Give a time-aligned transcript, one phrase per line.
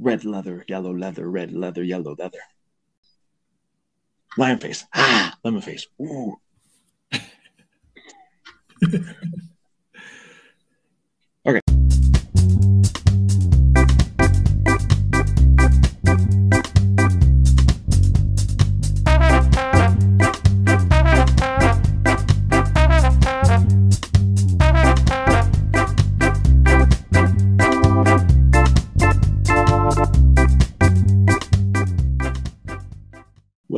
[0.00, 2.40] Red leather, yellow leather, red leather, yellow leather.
[4.38, 4.86] Lion face.
[4.94, 5.86] Ah, lemon face.
[6.00, 6.40] Ooh.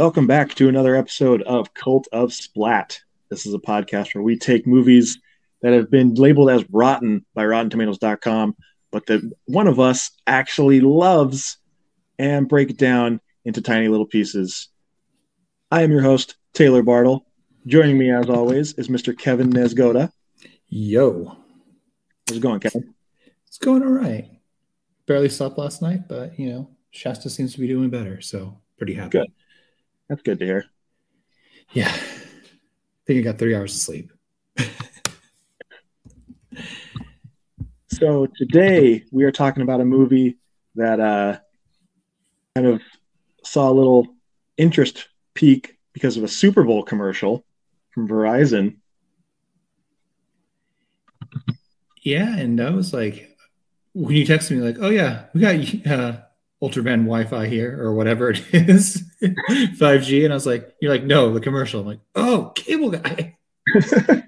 [0.03, 2.99] Welcome back to another episode of Cult of Splat.
[3.31, 5.17] This is a podcast where we take movies
[5.61, 8.57] that have been labeled as rotten by RottenTomatoes.com,
[8.91, 11.57] but that one of us actually loves
[12.19, 14.71] and break it down into tiny little pieces.
[15.71, 17.25] I am your host, Taylor Bartle.
[17.69, 19.17] Joining me, as always, is Mr.
[19.17, 20.11] Kevin Nesgoda.
[20.67, 21.37] Yo.
[22.27, 22.93] How's it going, Kevin?
[23.47, 24.29] It's going all right.
[25.07, 28.95] Barely slept last night, but, you know, Shasta seems to be doing better, so pretty
[28.95, 29.19] happy.
[29.19, 29.33] Good.
[30.13, 30.65] That's good to hear.
[31.71, 31.89] Yeah.
[31.89, 34.13] I think I got three hours of sleep.
[37.91, 40.37] so today we are talking about a movie
[40.75, 41.39] that uh,
[42.55, 42.83] kind of
[43.43, 44.07] saw a little
[44.59, 47.47] interest peak because of a Super Bowl commercial
[47.93, 48.77] from Verizon.
[52.03, 53.35] Yeah, and I was like,
[53.95, 55.55] when you texted me, like, oh yeah, we got
[55.91, 56.19] uh,
[56.63, 59.05] ultraband Wi-Fi here or whatever it is,
[59.79, 63.37] 5G, and I was like, "You're like, no, the commercial." I'm like, "Oh, cable guy."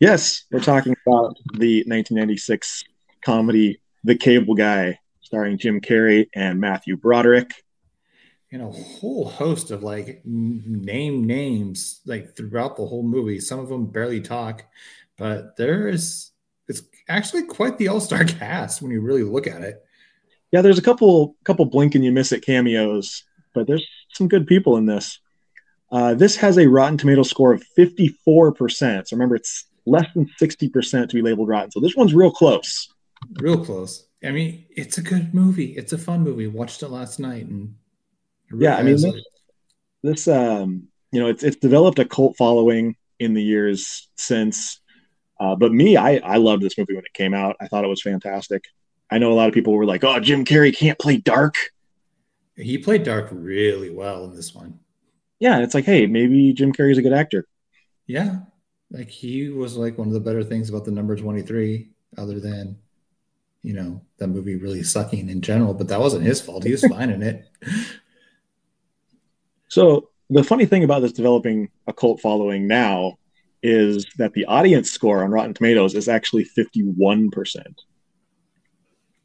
[0.00, 2.84] yes, we're talking about the 1996
[3.24, 7.52] comedy "The Cable Guy," starring Jim Carrey and Matthew Broderick.
[8.52, 13.40] And a whole host of like name names like throughout the whole movie.
[13.40, 14.64] Some of them barely talk,
[15.16, 16.32] but there is
[16.68, 19.82] it's actually quite the all-star cast when you really look at it
[20.52, 24.46] yeah, there's a couple couple blink and you miss it cameos, but there's some good
[24.46, 25.18] people in this.
[25.92, 29.08] Uh, this has a Rotten Tomato score of 54%.
[29.08, 31.70] So remember, it's less than 60% to be labeled rotten.
[31.70, 32.88] So this one's real close.
[33.40, 34.06] Real close.
[34.24, 35.76] I mean, it's a good movie.
[35.76, 36.46] It's a fun movie.
[36.46, 37.74] Watched it last night, and
[38.50, 39.24] really yeah, I mean, this,
[40.02, 44.80] this, um, you know, it's it's developed a cult following in the years since.
[45.38, 47.56] Uh, but me, I I loved this movie when it came out.
[47.60, 48.64] I thought it was fantastic.
[49.10, 51.54] I know a lot of people were like, "Oh, Jim Carrey can't play dark."
[52.60, 54.78] He played dark really well in this one.
[55.38, 57.46] Yeah, it's like, hey, maybe Jim Carrey's a good actor.
[58.06, 58.40] Yeah,
[58.90, 62.40] like he was like one of the better things about the number twenty three, other
[62.40, 62.76] than
[63.62, 65.74] you know that movie really sucking in general.
[65.74, 66.64] But that wasn't his fault.
[66.64, 67.48] He was fine in it.
[69.68, 73.18] So the funny thing about this developing a cult following now
[73.62, 77.82] is that the audience score on Rotten Tomatoes is actually fifty one percent.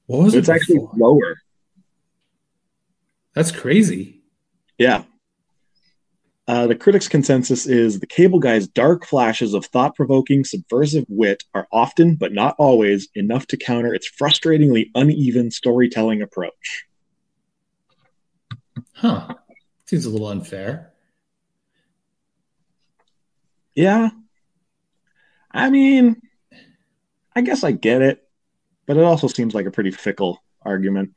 [0.06, 0.40] What was it?
[0.40, 1.38] it's it actually lower.
[3.36, 4.22] That's crazy.
[4.78, 5.04] Yeah.
[6.48, 11.44] Uh, the critics' consensus is the cable guy's dark flashes of thought provoking, subversive wit
[11.54, 16.86] are often, but not always, enough to counter its frustratingly uneven storytelling approach.
[18.94, 19.36] Huh.
[19.86, 20.94] Seems a little unfair.
[23.74, 24.10] Yeah.
[25.52, 26.22] I mean,
[27.36, 28.26] I guess I get it
[28.86, 31.14] but it also seems like a pretty fickle argument.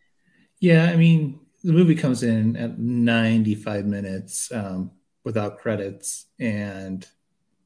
[0.60, 4.90] Yeah, I mean, the movie comes in at 95 minutes um,
[5.22, 7.06] without credits, and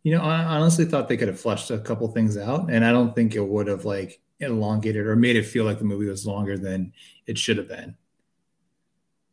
[0.02, 2.91] you know, I honestly thought they could have flushed a couple things out, and I
[2.91, 6.26] don't think it would have like elongated or made it feel like the movie was
[6.26, 6.92] longer than
[7.28, 7.94] it should have been.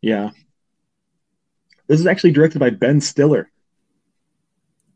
[0.02, 0.30] Yeah,
[1.88, 3.50] this is actually directed by Ben Stiller.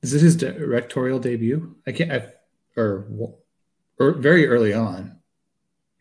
[0.04, 1.76] Is this his directorial debut?
[1.88, 2.28] I can't, I,
[2.78, 3.08] or
[3.98, 5.20] or very early on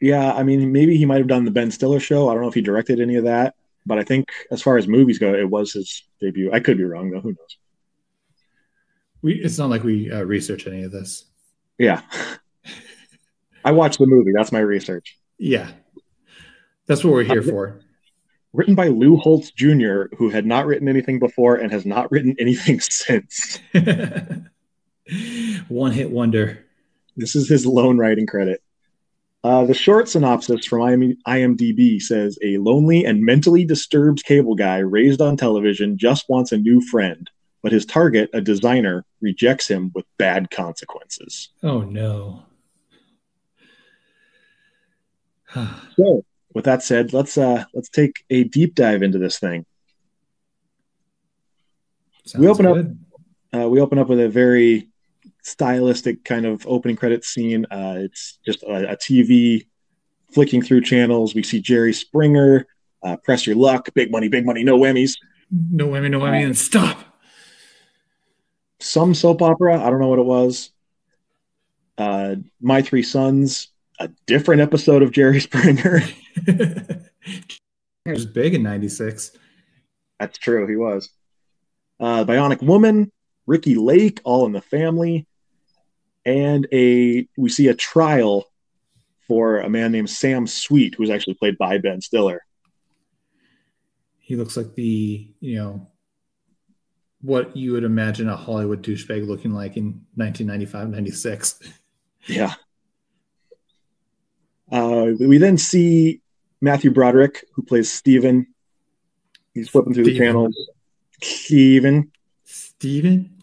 [0.03, 2.29] yeah, I mean, maybe he might have done the Ben Stiller show.
[2.29, 4.87] I don't know if he directed any of that, but I think as far as
[4.89, 6.53] movies go, it was his debut.
[6.53, 7.21] I could be wrong though.
[7.21, 7.57] Who knows?
[9.23, 11.25] We it's not like we uh, research any of this.
[11.79, 12.03] Yeah,
[13.65, 14.33] I watched the movie.
[14.35, 15.19] That's my research.
[15.39, 15.71] Yeah,
[16.87, 17.81] that's what we're here uh, for.
[18.53, 22.37] Written by Lou Holtz Jr., who had not written anything before and has not written
[22.39, 23.59] anything since.
[25.69, 26.65] One hit wonder.
[27.17, 28.63] This is his lone writing credit.
[29.45, 30.81] Uh, the short synopsis from
[31.27, 36.57] IMDb says a lonely and mentally disturbed cable guy raised on television just wants a
[36.57, 37.29] new friend,
[37.61, 41.49] but his target, a designer, rejects him with bad consequences.
[41.63, 42.45] Oh no.
[45.97, 46.25] so,
[46.55, 49.67] with that said, let's uh, let's take a deep dive into this thing.
[52.25, 52.99] Sounds we open good.
[53.53, 53.63] up.
[53.63, 54.92] Uh, we open up with a very
[55.43, 57.67] stylistic kind of opening credit scene.
[57.71, 59.67] Uh, it's just a, a, TV
[60.33, 61.35] flicking through channels.
[61.35, 62.67] We see Jerry Springer,
[63.03, 65.13] uh, Press Your Luck, Big Money, Big Money, No Whammies.
[65.51, 66.99] No whammy, no whammy, and stop.
[68.81, 69.85] Some soap opera.
[69.85, 70.71] I don't know what it was.
[71.99, 73.69] Uh, My Three Sons,
[73.99, 76.01] a different episode of Jerry Springer.
[76.47, 77.11] it
[78.07, 79.33] was big in 96.
[80.19, 80.67] That's true.
[80.67, 81.11] He was.
[82.01, 83.13] Uh, Bionic Woman,
[83.47, 85.27] Ricki Lake, All in the Family,
[86.25, 88.47] and a we see a trial
[89.29, 92.43] for a man named Sam Sweet, who's actually played by Ben Stiller.
[94.19, 95.89] He looks like the, you know,
[97.21, 101.61] what you would imagine a Hollywood douchebag looking like in 1995, 96.
[102.29, 102.55] Yeah.
[104.71, 106.21] Uh, we then see
[106.61, 108.47] Matthew Broderick, who plays Steven.
[109.55, 110.27] He's flipping through the Steven.
[110.29, 110.71] channels.
[111.21, 112.13] Steven.
[112.45, 113.42] Steven?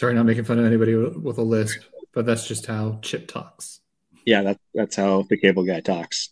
[0.00, 1.82] Sorry, not making fun of anybody with a lisp,
[2.14, 3.80] but that's just how Chip talks.
[4.24, 6.30] Yeah, that, that's how the cable guy talks.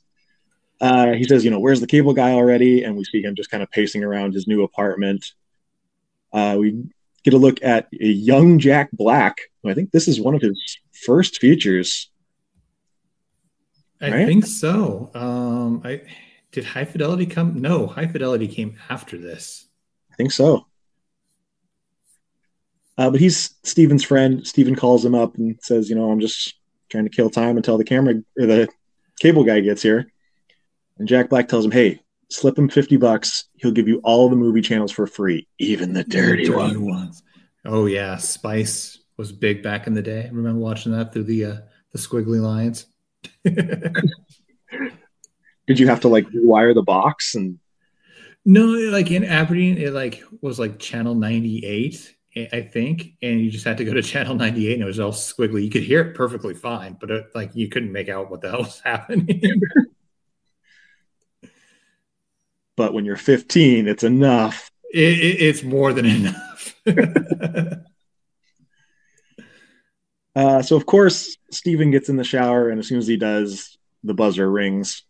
[0.81, 2.83] Uh, he says, you know, where's the cable guy already?
[2.83, 5.23] And we see him just kind of pacing around his new apartment.
[6.33, 6.83] Uh, we
[7.25, 9.37] get a look at a young Jack Black.
[9.67, 12.11] I think this is one of his first features.
[14.01, 14.27] I Right?
[14.27, 15.11] think so.
[15.13, 16.01] Um, I
[16.53, 17.61] did High Fidelity come?
[17.61, 19.67] No, High Fidelity came after this.
[20.11, 20.65] I think so.
[22.99, 24.45] Uh, but he's Steven's friend.
[24.47, 26.55] Steven calls him up and says, you know, I'm just
[26.91, 28.69] trying to kill time until the camera or the
[29.21, 30.11] cable guy gets here.
[30.99, 33.45] And Jack Black tells him, hey, slip him 50 bucks.
[33.55, 36.85] He'll give you all the movie channels for free, even the dirty, one.
[36.85, 37.23] ones.
[37.65, 40.25] Oh yeah, Spice was big back in the day.
[40.25, 41.57] I remember watching that through the uh,
[41.93, 42.87] the squiggly lines.
[45.67, 47.35] Did you have to like wire the box?
[47.35, 47.59] And
[48.45, 52.15] No, like in Aberdeen, it like was like channel 98, I-
[52.53, 55.13] I think, and you just had to go to channel 98 and it was all
[55.13, 55.65] squiggly.
[55.65, 58.51] You could hear it perfectly fine, but it, like you couldn't make out what the
[58.53, 59.43] hell was happening.
[62.77, 64.71] but when you're 15, it's enough.
[64.93, 66.75] it, it, it's more than enough.
[70.39, 73.77] Uh, so of course, Steven gets in the shower, and as soon as he does,
[74.05, 75.03] the buzzer rings.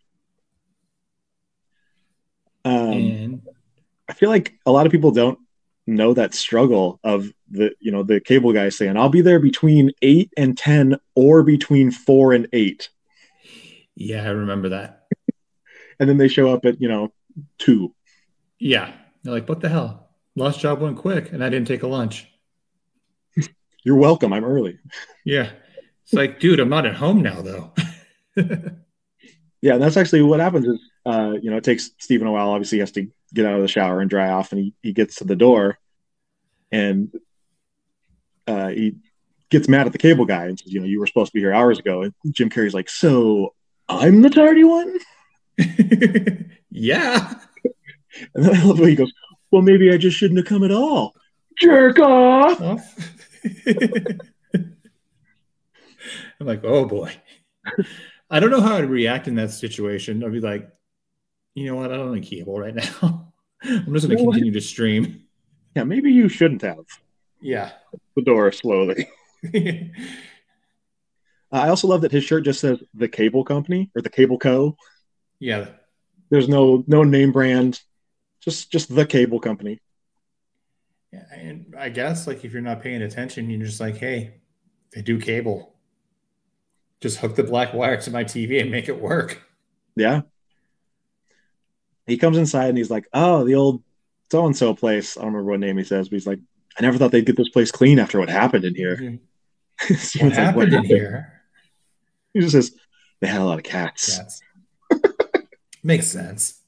[2.64, 3.42] Um, and
[4.08, 5.38] I feel like a lot of people don't
[5.88, 9.92] know that struggle of the you know the cable guy saying I'll be there between
[10.02, 12.90] eight and ten or between four and eight,
[13.96, 15.06] yeah, I remember that.
[16.00, 17.12] and then they show up at you know
[17.58, 17.94] two.
[18.58, 18.92] Yeah.
[19.22, 20.10] They're like, what the hell?
[20.36, 22.28] Last job went quick and I didn't take a lunch.
[23.84, 24.32] You're welcome.
[24.32, 24.78] I'm early.
[25.24, 25.50] Yeah.
[26.04, 27.74] It's like, dude, I'm not at home now though.
[29.60, 32.50] Yeah, and that's actually what happens is uh, you know it takes Steven a while.
[32.50, 34.92] Obviously, he has to get out of the shower and dry off, and he, he
[34.92, 35.78] gets to the door,
[36.72, 37.12] and
[38.46, 38.96] uh, he
[39.50, 41.40] gets mad at the cable guy and says, "You know, you were supposed to be
[41.40, 43.54] here hours ago." And Jim Carrey's like, "So
[43.88, 44.98] I'm the tardy one?"
[46.70, 47.34] yeah.
[48.34, 49.12] And then I love way he goes,
[49.50, 51.14] "Well, maybe I just shouldn't have come at all."
[51.60, 52.60] Jerk off.
[56.40, 57.12] I'm like, oh boy.
[58.30, 60.22] I don't know how I'd react in that situation.
[60.22, 60.70] I'd be like,
[61.58, 61.92] you know what?
[61.92, 63.32] I don't need cable right now.
[63.62, 65.24] I'm just going to continue to stream.
[65.74, 66.84] Yeah, maybe you shouldn't have.
[67.40, 67.72] Yeah.
[68.16, 69.08] The door slowly.
[71.50, 74.38] Uh, I also love that his shirt just says the Cable Company or the Cable
[74.38, 74.76] Co.
[75.38, 75.68] yeah.
[76.28, 77.80] There's no no name brand,
[78.42, 79.80] just just the Cable Company.
[81.10, 84.34] Yeah, and I guess like if you're not paying attention, you're just like, hey,
[84.92, 85.74] they do cable.
[87.00, 89.42] Just hook the black wire to my TV and make it work.
[89.96, 90.22] Yeah.
[92.08, 93.82] He comes inside and he's like, "Oh, the old
[94.30, 96.40] so and so place." I don't remember what name he says, but he's like,
[96.78, 99.18] "I never thought they'd get this place clean after what happened in here."
[99.88, 101.40] What Steven's like, happened in here?
[102.34, 102.72] He just says,
[103.20, 104.40] "They had a lot of cats." Cats.
[105.84, 106.60] Makes sense.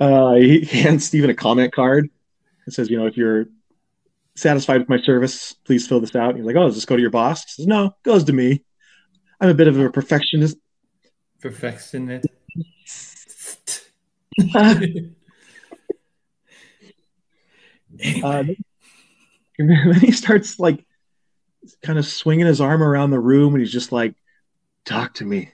[0.00, 2.08] Uh, he hands Steven a comment card.
[2.66, 3.46] It says, "You know, if you're
[4.34, 6.96] satisfied with my service, please fill this out." And he's like, "Oh, does this go
[6.96, 8.64] to your boss?" He says, "No, it goes to me.
[9.40, 10.56] I'm a bit of a perfectionist."
[11.40, 12.26] Perfection it.
[18.22, 18.44] Uh,
[19.58, 20.84] and then he starts like
[21.82, 24.14] kind of swinging his arm around the room, and he's just like,
[24.84, 25.50] "Talk to me.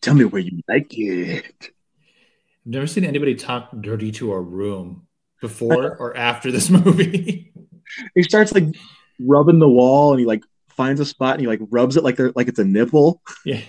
[0.00, 5.06] Tell me where you like it." I've never seen anybody talk dirty to a room
[5.40, 7.52] before or after this movie.
[8.14, 8.64] He starts like
[9.18, 12.16] rubbing the wall, and he like finds a spot, and he like rubs it like
[12.16, 13.22] they're like it's a nipple.
[13.44, 13.60] yeah.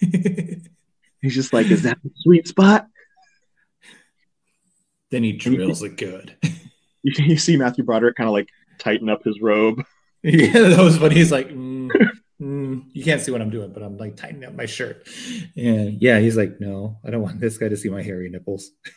[1.20, 2.86] He's just like, "Is that the sweet spot?"
[5.10, 6.36] then he drills it good.
[7.02, 8.48] You, you see Matthew Broderick kind of like
[8.78, 9.84] tighten up his robe.
[10.22, 11.14] yeah, that was funny.
[11.14, 11.90] He's like, mm,
[12.40, 15.06] mm, you can't see what I'm doing, but I'm like tightening up my shirt.
[15.56, 18.70] And yeah, he's like, no, I don't want this guy to see my hairy nipples.
[18.86, 18.90] I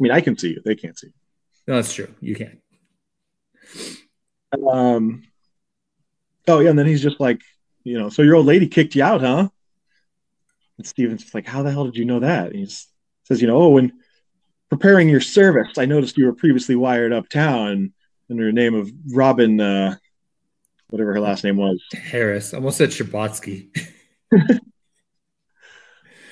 [0.00, 0.62] mean, I can see you.
[0.64, 1.08] They can't see.
[1.08, 1.12] You.
[1.68, 2.12] No, that's true.
[2.20, 2.60] You can.
[4.68, 5.22] Um.
[6.46, 7.40] Oh yeah, and then he's just like,
[7.84, 9.48] you know, so your old lady kicked you out, huh?
[10.78, 12.48] And Steven's just like, how the hell did you know that?
[12.48, 12.66] And he
[13.24, 13.92] says, you know, oh, when
[14.70, 17.92] preparing your service, I noticed you were previously wired uptown
[18.30, 19.96] under the name of Robin, uh,
[20.88, 21.82] whatever her last name was.
[21.92, 22.52] Harris.
[22.52, 23.68] I almost said Shabotsky.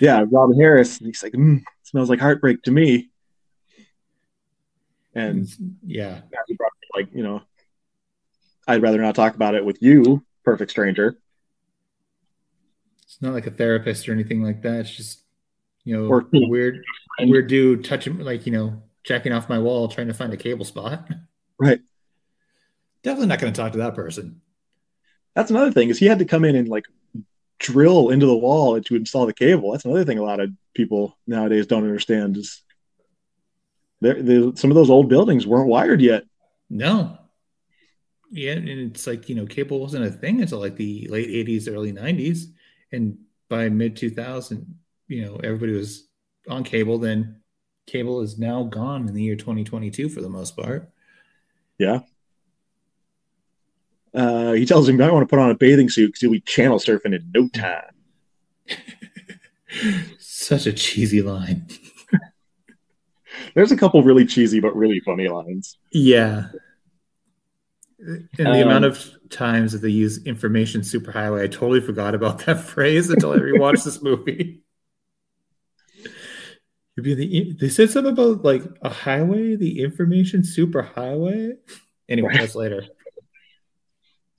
[0.00, 0.98] yeah, Robin Harris.
[0.98, 3.10] And he's like, mm, smells like heartbreak to me.
[5.14, 5.46] And
[5.84, 6.22] yeah,
[6.94, 7.42] like, you know,
[8.66, 11.18] I'd rather not talk about it with you, perfect stranger.
[13.12, 14.80] It's not like a therapist or anything like that.
[14.80, 15.20] It's just,
[15.84, 16.82] you know, or, weird,
[17.20, 20.64] weird dude touching, like, you know, checking off my wall, trying to find a cable
[20.64, 21.06] spot.
[21.58, 21.80] Right.
[23.02, 24.40] Definitely not going to talk to that person.
[25.34, 26.86] That's another thing is he had to come in and like
[27.58, 29.72] drill into the wall to install the cable.
[29.72, 32.62] That's another thing a lot of people nowadays don't understand is
[34.00, 34.16] there,
[34.56, 36.24] some of those old buildings weren't wired yet.
[36.70, 37.18] No.
[38.30, 41.70] Yeah, and it's like you know, cable wasn't a thing until like the late '80s,
[41.70, 42.46] early '90s,
[42.92, 43.18] and
[43.48, 44.74] by mid 2000,
[45.08, 46.08] you know, everybody was
[46.48, 46.98] on cable.
[46.98, 47.40] Then
[47.86, 50.90] cable is now gone in the year 2022 for the most part.
[51.78, 52.00] Yeah.
[54.14, 56.40] Uh, he tells him, "I want to put on a bathing suit because you'll be
[56.40, 57.94] channel surfing in no time."
[60.18, 61.66] Such a cheesy line.
[63.54, 65.78] There's a couple really cheesy but really funny lines.
[65.90, 66.48] Yeah.
[67.98, 72.40] And the um, amount of times that they use information superhighway, I totally forgot about
[72.40, 74.60] that phrase until I rewatched this movie.
[76.94, 81.54] The, they said something about like a highway, the information superhighway.
[82.06, 82.84] Anyway, that's later.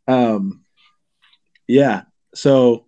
[0.07, 0.63] Um,
[1.67, 2.03] yeah.
[2.35, 2.85] So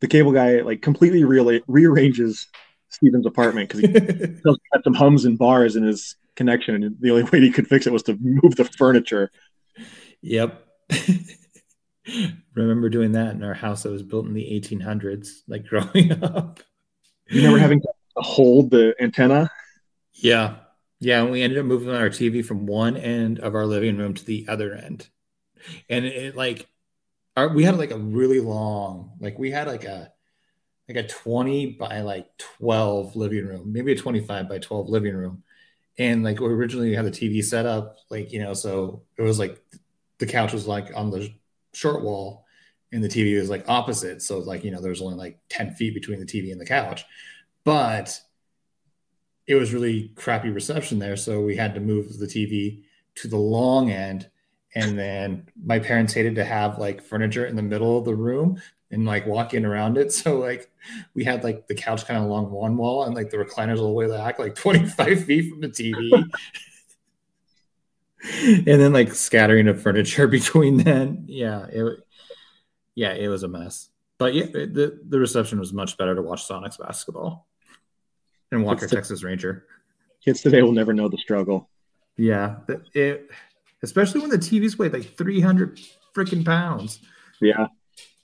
[0.00, 2.46] the cable guy like completely re- rearranges
[2.88, 3.92] Steven's apartment because he
[4.72, 7.86] had some hums and bars in his connection, and the only way he could fix
[7.86, 9.30] it was to move the furniture.
[10.22, 10.63] Yep.
[12.54, 16.60] Remember doing that in our house that was built in the 1800s, like growing up.
[17.28, 19.50] You remember having to hold the antenna?
[20.12, 20.56] Yeah.
[21.00, 21.22] Yeah.
[21.22, 24.24] And we ended up moving our TV from one end of our living room to
[24.24, 25.08] the other end
[25.88, 26.68] and it, like
[27.36, 30.12] our, we had like a really long like we had like a
[30.88, 35.42] like a 20 by like 12 living room maybe a 25 by 12 living room
[35.98, 39.22] and like originally we originally had the tv set up like you know so it
[39.22, 39.62] was like
[40.18, 41.32] the couch was like on the
[41.72, 42.44] short wall
[42.92, 45.94] and the tv was like opposite so like you know there's only like 10 feet
[45.94, 47.04] between the tv and the couch
[47.64, 48.20] but
[49.46, 52.82] it was really crappy reception there so we had to move the tv
[53.14, 54.28] to the long end
[54.74, 58.60] and then my parents hated to have like furniture in the middle of the room
[58.90, 60.12] and like walking around it.
[60.24, 60.70] So like
[61.14, 63.86] we had like the couch kind of along one wall and like the recliners all
[63.86, 66.24] the way back, like 25 feet from the TV.
[68.32, 71.24] and then like scattering of furniture between then.
[71.28, 71.98] Yeah, it
[72.94, 73.90] yeah, it was a mess.
[74.18, 77.46] But yeah, the, the reception was much better to watch Sonics basketball
[78.52, 79.64] and Walker Texas Ranger.
[80.24, 81.68] Kids today will never know the struggle.
[82.16, 82.58] Yeah,
[82.94, 83.30] it
[83.82, 85.80] especially when the TVs weighed like 300
[86.14, 87.00] freaking pounds.
[87.40, 87.66] Yeah.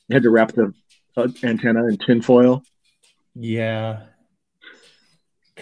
[0.08, 0.72] You had to wrap the
[1.16, 2.62] uh, antenna in tinfoil.
[3.34, 4.04] Yeah.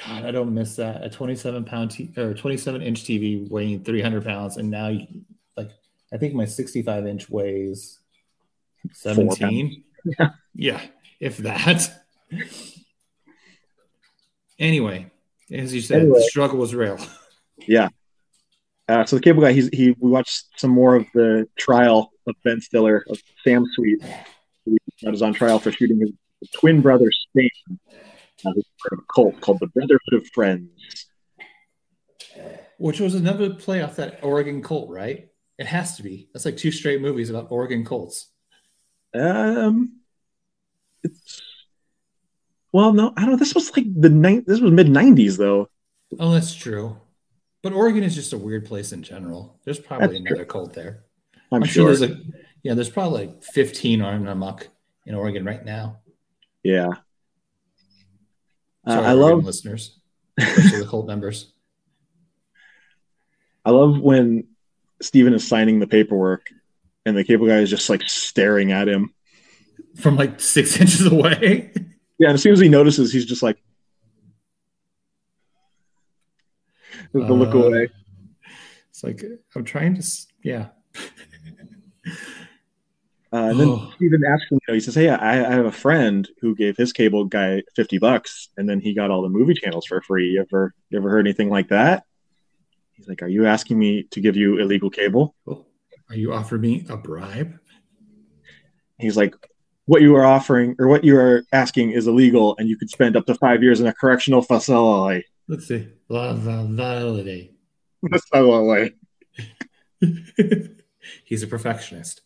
[0.07, 1.05] God, I don't miss that.
[1.05, 4.57] A 27 pound t- or 27 inch TV weighing 300 pounds.
[4.57, 5.07] And now, you,
[5.57, 5.71] like,
[6.13, 7.99] I think my 65 inch weighs
[8.93, 9.83] 17.
[10.05, 10.31] Yeah.
[10.55, 10.81] yeah,
[11.21, 11.91] if that.
[14.59, 15.11] anyway,
[15.53, 16.19] as you said, anyway.
[16.19, 16.99] the struggle was real.
[17.67, 17.89] Yeah.
[18.89, 19.95] Uh, so the cable guy, he's he.
[19.99, 24.03] We watched some more of the trial of Ben Stiller of Sam Sweet,
[25.03, 26.11] that is on trial for shooting his
[26.55, 27.79] twin brother Stan,
[28.43, 28.57] part
[28.93, 30.71] of a cult called the Brotherhood of Friends,
[32.79, 35.29] which was another play off that Oregon cult, right?
[35.59, 36.29] It has to be.
[36.33, 38.31] That's like two straight movies about Oregon cults.
[39.15, 40.01] Um,
[41.03, 41.43] it's
[42.73, 43.37] well, no, I don't know.
[43.37, 44.47] This was like the ninth.
[44.47, 45.69] This was mid '90s, though.
[46.19, 46.97] Oh, that's true.
[47.63, 49.59] But Oregon is just a weird place in general.
[49.65, 50.45] There's probably That's another true.
[50.45, 51.05] cult there.
[51.51, 51.95] I'm, I'm sure.
[51.95, 52.21] sure there's a,
[52.63, 54.69] yeah, there's probably like 15 armed amok
[55.07, 55.99] in Oregon right now.
[56.63, 56.91] Yeah.
[58.89, 59.99] Uh, Sorry, I love listeners,
[60.39, 61.53] especially the cult members.
[63.67, 64.49] I love when
[65.03, 66.47] Steven is signing the paperwork
[67.05, 69.13] and the cable guy is just like staring at him
[69.97, 71.71] from like six inches away.
[72.19, 73.59] Yeah, and as soon as he notices, he's just like,
[77.13, 77.89] the uh, look away.
[78.89, 79.23] It's like
[79.55, 80.07] I'm trying to,
[80.43, 80.69] yeah.
[83.33, 83.93] Uh, and then Oh.
[84.33, 86.93] Asks him, you know, he says, Hey, I, I have a friend who gave his
[86.93, 90.31] cable guy 50 bucks and then he got all the movie channels for free.
[90.31, 92.05] You ever, you ever heard anything like that?
[92.95, 95.35] He's like, Are you asking me to give you illegal cable?
[95.47, 95.67] Oh,
[96.09, 97.59] Are you offering me a bribe?
[98.99, 99.35] He's like,
[99.85, 103.15] What you are offering or what you are asking is illegal and you could spend
[103.15, 105.25] up to five years in a correctional facility.
[105.49, 105.89] Let's see.
[106.09, 107.53] La validity.
[108.11, 108.95] Facility.
[111.25, 112.23] He's a perfectionist.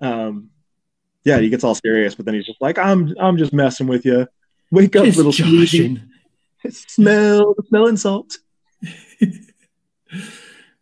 [0.00, 0.50] Um,
[1.24, 4.04] yeah, he gets all serious, but then he's just like, I'm, I'm just messing with
[4.04, 4.26] you.
[4.70, 5.60] Wake up, little sleepy.
[5.64, 6.10] joshing.
[6.70, 8.36] Smell, smell and salt.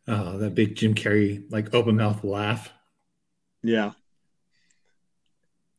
[0.08, 2.72] Oh, that big Jim Carrey like open mouth laugh.
[3.62, 3.92] Yeah.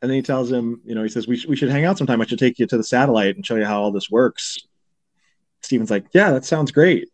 [0.02, 1.98] And then he tells him, you know, he says, we, sh- we should hang out
[1.98, 2.22] sometime.
[2.22, 4.58] I should take you to the satellite and show you how all this works.
[5.62, 7.08] Steven's like, yeah, that sounds great.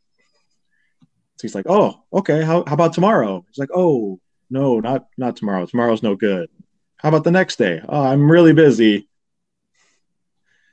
[1.35, 2.43] So he's like, oh, okay.
[2.43, 3.45] How, how about tomorrow?
[3.47, 4.19] He's like, oh,
[4.53, 5.65] no, not, not tomorrow.
[5.65, 6.47] Tomorrow's no good.
[6.97, 7.81] How about the next day?
[7.89, 9.09] Oh, I'm really busy.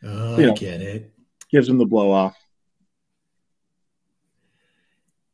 [0.04, 1.12] Oh, You I get it.
[1.50, 2.36] Gives him the blow off.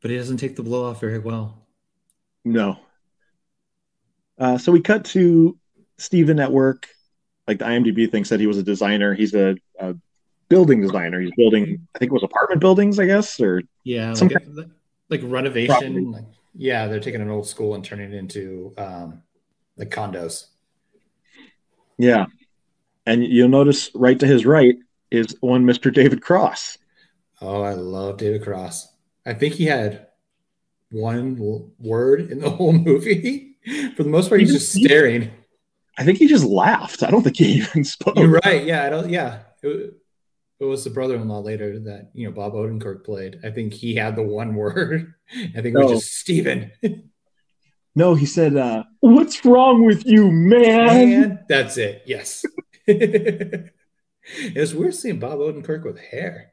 [0.00, 1.66] But he doesn't take the blow off very well.
[2.44, 2.78] No.
[4.38, 5.58] Uh, so we cut to
[5.98, 6.86] Steven at work.
[7.48, 9.14] Like the IMDb thing said he was a designer.
[9.14, 9.94] He's a, a
[10.48, 11.20] building designer.
[11.20, 14.70] He's building, I think it was apartment buildings, I guess, or Yeah, Some like, a-
[15.08, 16.12] like renovation.
[16.12, 16.26] Property.
[16.56, 19.22] Yeah, they're taking an old school and turning it into um,
[19.76, 20.46] like condos.
[21.98, 22.26] Yeah.
[23.06, 24.76] And you'll notice right to his right
[25.10, 25.92] is one Mr.
[25.92, 26.78] David Cross.
[27.40, 28.88] Oh, I love David Cross.
[29.24, 30.06] I think he had
[30.90, 33.56] one word in the whole movie.
[33.96, 35.30] For the most part, he's He just staring.
[35.98, 37.02] I think he just laughed.
[37.02, 38.16] I don't think he even spoke.
[38.16, 38.64] You're right.
[38.64, 39.10] Yeah, I don't.
[39.10, 39.94] Yeah, it,
[40.60, 43.38] it was the brother-in-law later that you know Bob Odenkirk played.
[43.44, 45.14] I think he had the one word.
[45.34, 45.94] I think it was Oh.
[45.94, 46.72] just Steven.
[47.98, 51.22] No, he said, uh, What's wrong with you, man?
[51.22, 52.02] And that's it.
[52.04, 52.44] Yes.
[52.86, 53.72] it
[54.54, 56.52] was weird seeing Bob Odenkirk with hair.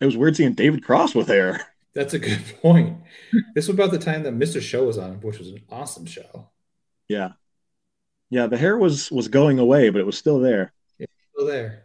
[0.00, 1.60] It was weird seeing David Cross with hair.
[1.94, 2.98] That's a good point.
[3.54, 4.60] this was about the time that Mr.
[4.60, 6.48] Show was on, which was an awesome show.
[7.08, 7.34] Yeah.
[8.28, 10.72] Yeah, the hair was was going away, but it was still there.
[11.36, 11.83] Still there.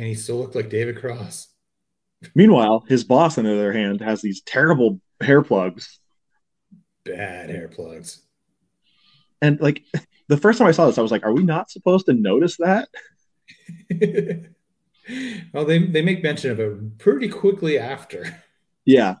[0.00, 1.48] And he still looked like David Cross.
[2.34, 6.00] Meanwhile, his boss, on the other hand, has these terrible hair plugs.
[7.04, 8.22] Bad hair plugs.
[9.42, 9.82] And like
[10.28, 12.56] the first time I saw this, I was like, Are we not supposed to notice
[12.56, 12.88] that?
[15.52, 18.42] well, they, they make mention of it pretty quickly after.
[18.86, 19.16] Yeah.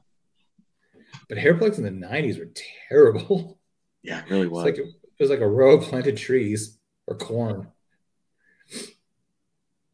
[1.28, 2.50] But hair plugs in the 90s were
[2.88, 3.58] terrible.
[4.02, 4.64] Yeah, it really It's was.
[4.64, 4.86] like it
[5.20, 7.66] was like a row of planted trees or corn.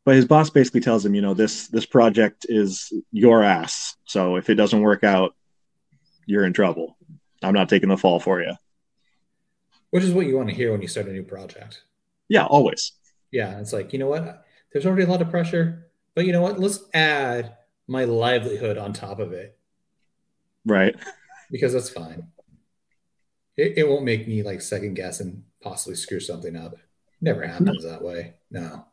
[0.07, 3.97] But his boss basically tells him, you know, this this project is your ass.
[4.07, 5.35] So if it doesn't work out,
[6.25, 6.97] you're in trouble.
[7.43, 8.55] I'm not taking the fall for you.
[9.91, 11.83] Which is what you want to hear when you start a new project.
[12.29, 12.93] Yeah, always.
[13.33, 14.45] Yeah, it's like, you know what?
[14.73, 16.59] There's already a lot of pressure, but you know what?
[16.59, 17.57] Let's add
[17.89, 19.59] my livelihood on top of it
[20.65, 20.95] Right.
[21.51, 22.29] because that's fine.
[23.57, 26.77] It, it won't make me like second guess and possibly screw something up.
[27.21, 28.35] Never happens that way.
[28.51, 28.85] No.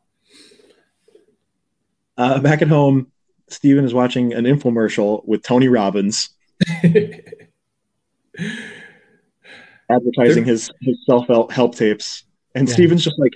[2.16, 3.10] Uh, back at home,
[3.48, 6.30] Steven is watching an infomercial with Tony Robbins
[9.90, 12.24] advertising his, his self help tapes.
[12.54, 12.74] And Yeah.
[12.74, 13.34] Steven's just like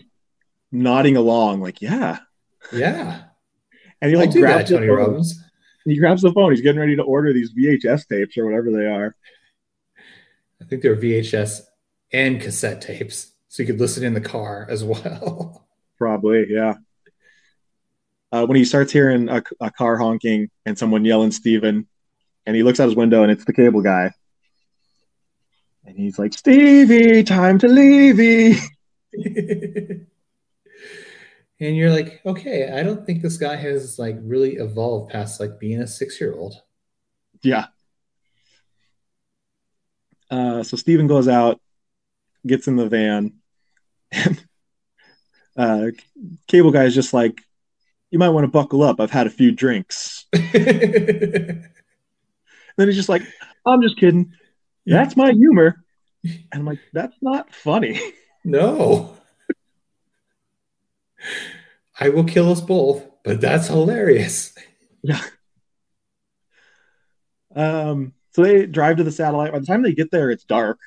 [0.71, 2.19] nodding along, like, yeah.
[2.73, 3.23] yeah.
[4.01, 4.97] And he like do that, grabs Tony phone.
[4.97, 5.45] Robbins.
[5.85, 6.53] He grabs the phone.
[6.53, 9.17] He's getting ready to order these VHS tapes or whatever they are.
[10.61, 11.63] I think they're VHS
[12.13, 13.33] and cassette tapes.
[13.49, 15.67] So you could listen in the car as well.
[15.99, 16.75] Probably, yeah.
[18.31, 21.87] Uh, when he starts hearing a, a car honking and someone yelling Steven,
[22.47, 24.11] and he looks out his window and it's the cable guy.
[25.85, 28.19] And he's like, Stevie, time to leave.
[31.61, 35.59] and you're like, okay, I don't think this guy has like really evolved past like
[35.59, 36.55] being a six year old.
[37.43, 37.67] Yeah.
[40.31, 41.61] Uh, so Steven goes out,
[42.47, 43.35] gets in the van,
[44.13, 44.45] and
[45.57, 45.87] uh,
[46.47, 47.41] cable guy is just like,
[48.11, 49.01] you might want to buckle up.
[49.01, 50.27] I've had a few drinks.
[52.79, 53.23] Then he's just like,
[53.67, 54.33] I'm just kidding.
[54.87, 55.85] That's my humor.
[56.25, 58.01] And I'm like, that's not funny.
[58.45, 59.17] no.
[61.99, 64.55] I will kill us both, but that's hilarious.
[65.03, 65.21] Yeah.
[67.55, 69.53] Um, so they drive to the satellite.
[69.53, 70.79] By the time they get there, it's dark.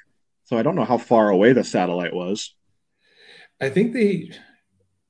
[0.45, 2.55] So I don't know how far away the satellite was.
[3.60, 4.31] I think they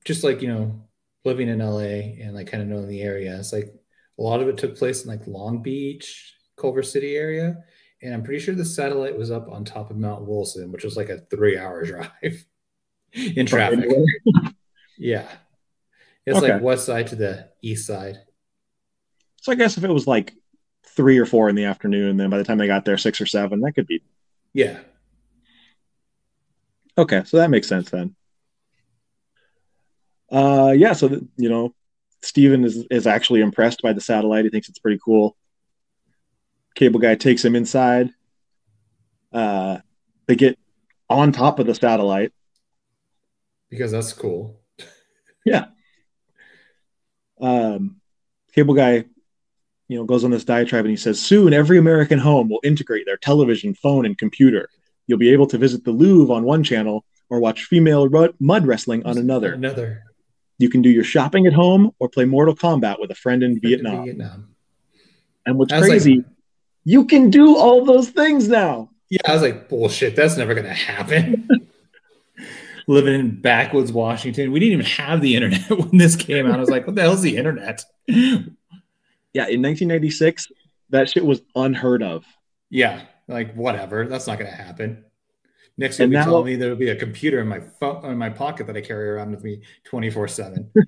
[0.03, 0.81] just like, you know,
[1.23, 3.73] living in LA and like kind of knowing the area, it's like
[4.17, 7.63] a lot of it took place in like Long Beach, Culver City area.
[8.01, 10.97] and I'm pretty sure the satellite was up on top of Mount Wilson, which was
[10.97, 12.45] like a three-hour drive
[13.13, 13.89] in traffic.
[14.97, 15.27] yeah,
[16.25, 16.53] it's okay.
[16.53, 18.17] like west side to the east side.
[19.41, 20.33] So I guess if it was like
[20.85, 23.25] three or four in the afternoon, then by the time they got there, six or
[23.25, 24.03] seven, that could be.
[24.53, 24.79] Yeah.
[26.97, 28.15] Okay, so that makes sense then.
[30.31, 31.75] Uh, yeah, so you know,
[32.21, 34.45] Steven is is actually impressed by the satellite.
[34.45, 35.35] He thinks it's pretty cool.
[36.75, 38.11] Cable guy takes him inside.
[39.33, 39.79] Uh,
[40.27, 40.57] they get
[41.09, 42.31] on top of the satellite
[43.69, 44.61] because that's cool.
[45.45, 45.65] yeah.
[47.39, 47.99] Um,
[48.53, 49.05] cable guy,
[49.87, 53.05] you know, goes on this diatribe and he says, "Soon, every American home will integrate
[53.05, 54.69] their television, phone, and computer.
[55.07, 58.07] You'll be able to visit the Louvre on one channel or watch female
[58.39, 59.53] mud wrestling on another.
[59.53, 60.03] Another.
[60.61, 63.59] You can do your shopping at home or play Mortal Kombat with a friend in
[63.59, 64.05] Vietnam.
[64.05, 64.55] Vietnam.
[65.45, 66.25] And what's crazy, like,
[66.83, 68.89] you can do all those things now.
[69.09, 71.47] Yeah, I was like, bullshit, that's never going to happen.
[72.87, 76.55] Living in backwoods Washington, we didn't even have the internet when this came out.
[76.55, 77.83] I was like, what the hell's the internet?
[78.07, 80.47] Yeah, in 1996,
[80.89, 82.25] that shit was unheard of.
[82.69, 85.05] Yeah, like whatever, that's not going to happen.
[85.77, 88.29] Next, you'll be now, telling me there'll be a computer in my phone in my
[88.29, 90.71] pocket that I carry around with me 24 seven.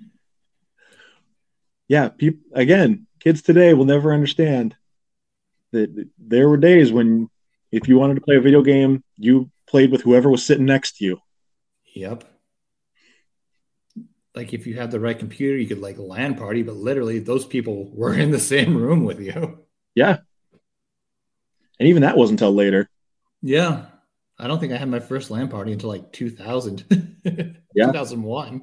[1.87, 4.75] Yeah, people again, kids today will never understand
[5.71, 7.29] that there were days when
[7.71, 10.97] if you wanted to play a video game, you played with whoever was sitting next
[10.97, 11.19] to you.
[11.93, 12.23] Yep.
[14.35, 17.45] Like if you had the right computer, you could like LAN party, but literally those
[17.45, 19.59] people were in the same room with you.
[19.93, 20.17] Yeah.
[21.79, 22.89] And even that wasn't until later.
[23.41, 23.85] Yeah.
[24.43, 26.84] I don't think I had my first LAN party until like 2000,
[27.73, 27.86] yeah.
[27.86, 28.62] 2001.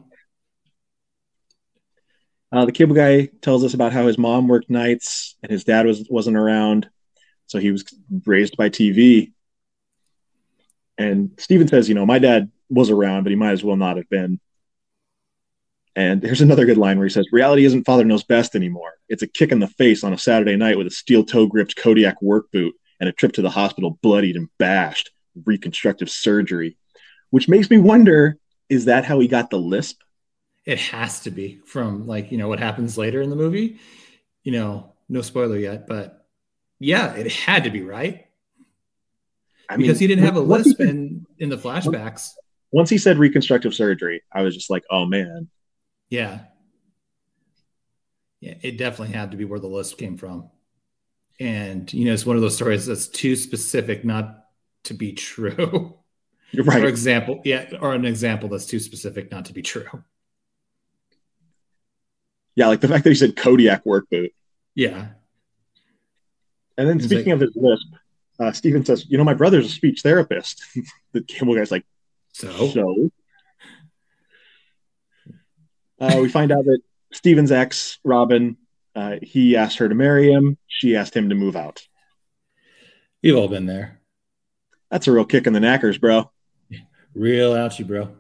[2.53, 5.87] Uh, the cable guy tells us about how his mom worked nights and his dad
[5.87, 6.91] was wasn't around,
[7.47, 7.85] so he was
[8.27, 9.33] raised by TV.
[10.99, 13.97] And Steven says, you know, my dad was around, but he might as well not
[13.97, 14.39] have been.
[15.97, 18.93] And here's another good line where he says, "Reality isn't father knows best anymore.
[19.09, 21.77] It's a kick in the face on a Saturday night with a steel toe gripped
[21.77, 25.11] Kodiak work boot and a trip to the hospital bloodied and bashed."
[25.45, 26.77] Reconstructive surgery,
[27.31, 28.39] which makes me wonder
[28.69, 30.01] is that how he got the lisp?
[30.65, 33.81] It has to be from like, you know, what happens later in the movie.
[34.45, 36.27] You know, no spoiler yet, but
[36.79, 38.27] yeah, it had to be, right?
[39.69, 42.31] I mean, because he didn't have a lisp in, in the flashbacks.
[42.73, 45.49] Once he said reconstructive surgery, I was just like, oh man.
[46.09, 46.41] Yeah.
[48.41, 50.51] Yeah, it definitely had to be where the lisp came from.
[51.39, 54.40] And, you know, it's one of those stories that's too specific, not
[54.85, 55.97] to be true.
[56.53, 56.81] Right.
[56.81, 59.87] For example, yeah, or an example that's too specific not to be true.
[62.57, 64.33] Yeah, like the fact that he said Kodiak work boot.
[64.75, 65.09] Yeah.
[66.77, 67.87] And then speaking like, of his lisp,
[68.41, 70.65] uh, Steven says, "You know, my brother's a speech therapist."
[71.13, 71.85] the cable guy's like,
[72.33, 73.11] "So." So.
[76.01, 76.81] Uh, we find out that
[77.13, 78.57] Steven's ex, Robin,
[78.95, 80.57] uh, he asked her to marry him.
[80.67, 81.87] She asked him to move out.
[83.23, 84.00] We've all been there.
[84.91, 86.31] That's a real kick in the knackers, bro.
[87.15, 88.11] Real ouchie, bro.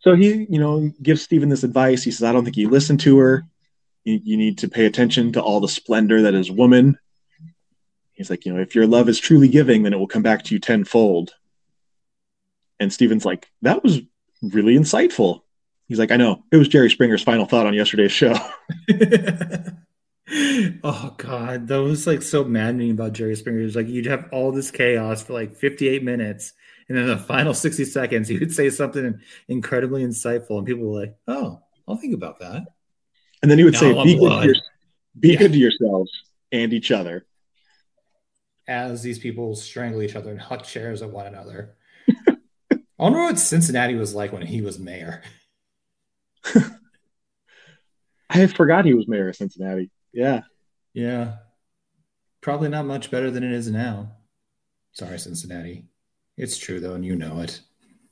[0.00, 2.02] So he, you know, gives Steven this advice.
[2.02, 3.44] He says, I don't think you listen to her.
[4.04, 6.98] You, you need to pay attention to all the splendor that is woman.
[8.12, 10.44] He's like, you know, if your love is truly giving, then it will come back
[10.44, 11.34] to you tenfold.
[12.78, 14.00] And Steven's like, that was
[14.42, 15.42] really insightful.
[15.86, 16.44] He's like, I know.
[16.50, 18.34] It was Jerry Springer's final thought on yesterday's show.
[20.32, 23.60] oh god, that was like so maddening about Jerry Springer.
[23.60, 26.52] It was like you'd have all this chaos for like 58 minutes,
[26.88, 31.00] and then the final 60 seconds, he would say something incredibly insightful, and people were
[31.00, 32.64] like, "Oh, I'll think about that."
[33.42, 34.54] And then he would now say, "Be, good to, your,
[35.18, 35.38] be yeah.
[35.38, 36.12] good to yourselves
[36.52, 37.26] and each other."
[38.68, 41.74] As these people strangle each other and hut chairs at one another.
[42.28, 45.22] I wonder what Cincinnati was like when he was mayor.
[48.30, 49.90] I forgot he was mayor of Cincinnati.
[50.12, 50.42] Yeah.
[50.92, 51.36] Yeah.
[52.40, 54.12] Probably not much better than it is now.
[54.92, 55.84] Sorry, Cincinnati.
[56.36, 57.60] It's true though, and you know it.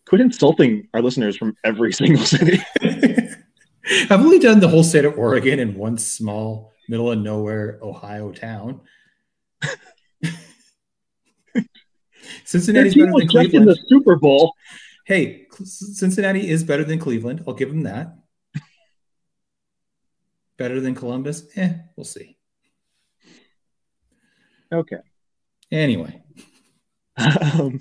[0.06, 2.62] Quit insulting our listeners from every single city.
[4.11, 8.32] I've only done the whole state of Oregon in one small middle of nowhere Ohio
[8.32, 8.80] town?
[12.44, 13.54] Cincinnati's better than Cleveland.
[13.54, 14.54] In the Super Bowl.
[15.06, 17.44] Hey, Cincinnati is better than Cleveland.
[17.46, 18.14] I'll give them that
[20.59, 21.44] better than Columbus?
[21.57, 22.37] Eh, we'll see.
[24.73, 24.99] Okay.
[25.71, 26.23] Anyway,
[27.16, 27.81] um,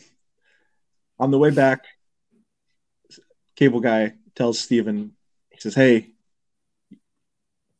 [1.20, 1.84] on the way back,
[3.56, 5.12] cable guy tells Steven,
[5.50, 6.12] he says, Hey,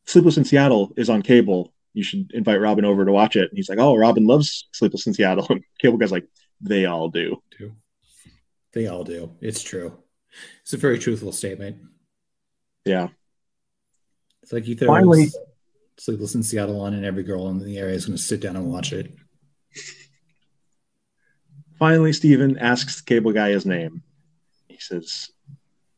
[0.06, 1.72] Sleepless in Seattle is on cable.
[1.92, 3.50] You should invite Robin over to watch it.
[3.50, 5.46] And he's like, Oh, Robin loves Sleepless in Seattle.
[5.50, 6.26] And Cable Guy's like,
[6.60, 7.42] They all do.
[7.58, 7.72] do.
[8.72, 9.36] They all do.
[9.40, 9.98] It's true.
[10.62, 11.78] It's a very truthful statement.
[12.84, 13.08] Yeah.
[14.48, 15.28] It's like you throw Finally-
[15.98, 18.56] Sleepless in Seattle on, and every girl in the area is going to sit down
[18.56, 19.12] and watch it.
[21.78, 24.02] Finally, Steven asks the Cable Guy his name.
[24.68, 25.28] He says,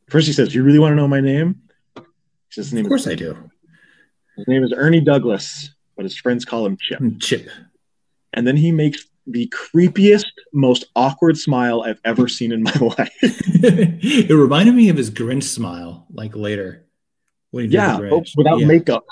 [0.09, 1.63] First, he says, Do You really want to know my name?
[1.95, 2.03] He
[2.51, 3.37] says, His name, Of course, I do.
[4.37, 6.99] his name is Ernie Douglas, but his friends call him Chip.
[6.99, 7.49] Mm, Chip.
[8.33, 13.15] And then he makes the creepiest, most awkward smile I've ever seen in my life.
[13.23, 16.87] it reminded me of his Grinch smile, like later
[17.51, 19.05] when yeah, the without Yeah, makeup.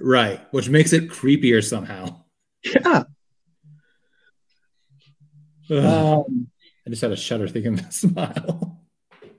[0.00, 0.40] right?
[0.52, 2.22] Which makes it creepier somehow.
[2.64, 3.04] Yeah.
[5.70, 6.48] Um,
[6.86, 8.80] I just had a shudder thinking of that smile.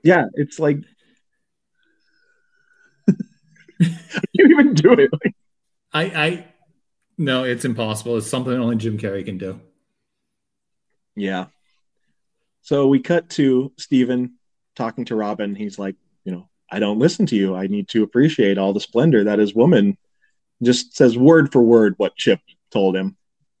[0.02, 0.78] yeah, it's like
[3.78, 5.10] you even do it.
[5.12, 5.34] Like,
[5.92, 6.46] I, I,
[7.16, 8.16] no, it's impossible.
[8.18, 9.60] It's something only Jim Carrey can do.
[11.16, 11.46] yeah.
[12.62, 14.34] So we cut to Steven
[14.76, 15.54] talking to Robin.
[15.54, 15.96] He's like,
[16.70, 17.54] I don't listen to you.
[17.54, 19.96] I need to appreciate all the splendor that is woman.
[20.62, 23.16] Just says word for word what Chip told him.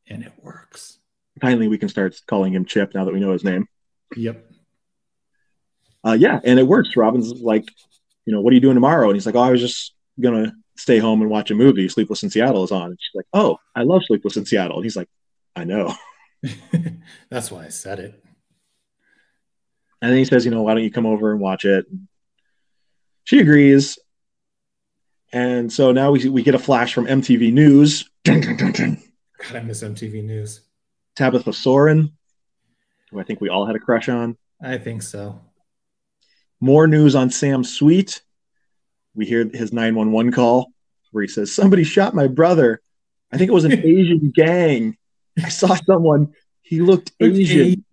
[0.08, 0.98] And it works.
[1.40, 3.66] Finally, we can start calling him Chip now that we know his name.
[4.16, 4.44] Yep.
[6.04, 6.96] Uh, yeah, and it works.
[6.96, 7.68] Robin's like,
[8.24, 9.08] you know, what are you doing tomorrow?
[9.08, 11.88] And he's like, oh, I was just gonna stay home and watch a movie.
[11.88, 12.90] Sleepless in Seattle is on.
[12.90, 14.76] And she's like, oh, I love Sleepless in Seattle.
[14.76, 15.08] And he's like,
[15.54, 15.94] I know.
[17.30, 18.24] That's why I said it.
[20.00, 21.86] And then he says, you know, why don't you come over and watch it?
[23.28, 23.98] She agrees.
[25.34, 28.08] And so now we we get a flash from MTV News.
[28.24, 29.02] Dun, dun, dun.
[29.42, 30.62] God, I miss MTV News.
[31.14, 32.16] Tabitha Soren,
[33.10, 34.38] who I think we all had a crush on.
[34.62, 35.42] I think so.
[36.58, 38.22] More news on Sam Sweet.
[39.14, 40.72] We hear his 911 call
[41.10, 42.80] where he says, Somebody shot my brother.
[43.30, 44.96] I think it was an Asian gang.
[45.44, 46.32] I saw someone.
[46.62, 47.84] He looked Asian.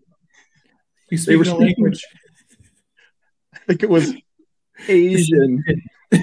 [1.11, 2.05] You were speak the language.
[3.53, 4.13] I think it was
[4.87, 5.63] Asian.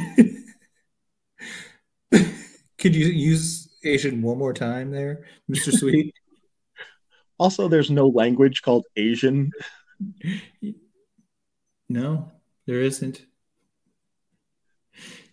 [2.78, 5.72] Could you use Asian one more time there, Mr.
[5.72, 6.14] Sweet?
[7.38, 9.50] Also, there's no language called Asian.
[11.88, 12.30] no,
[12.66, 13.26] there isn't.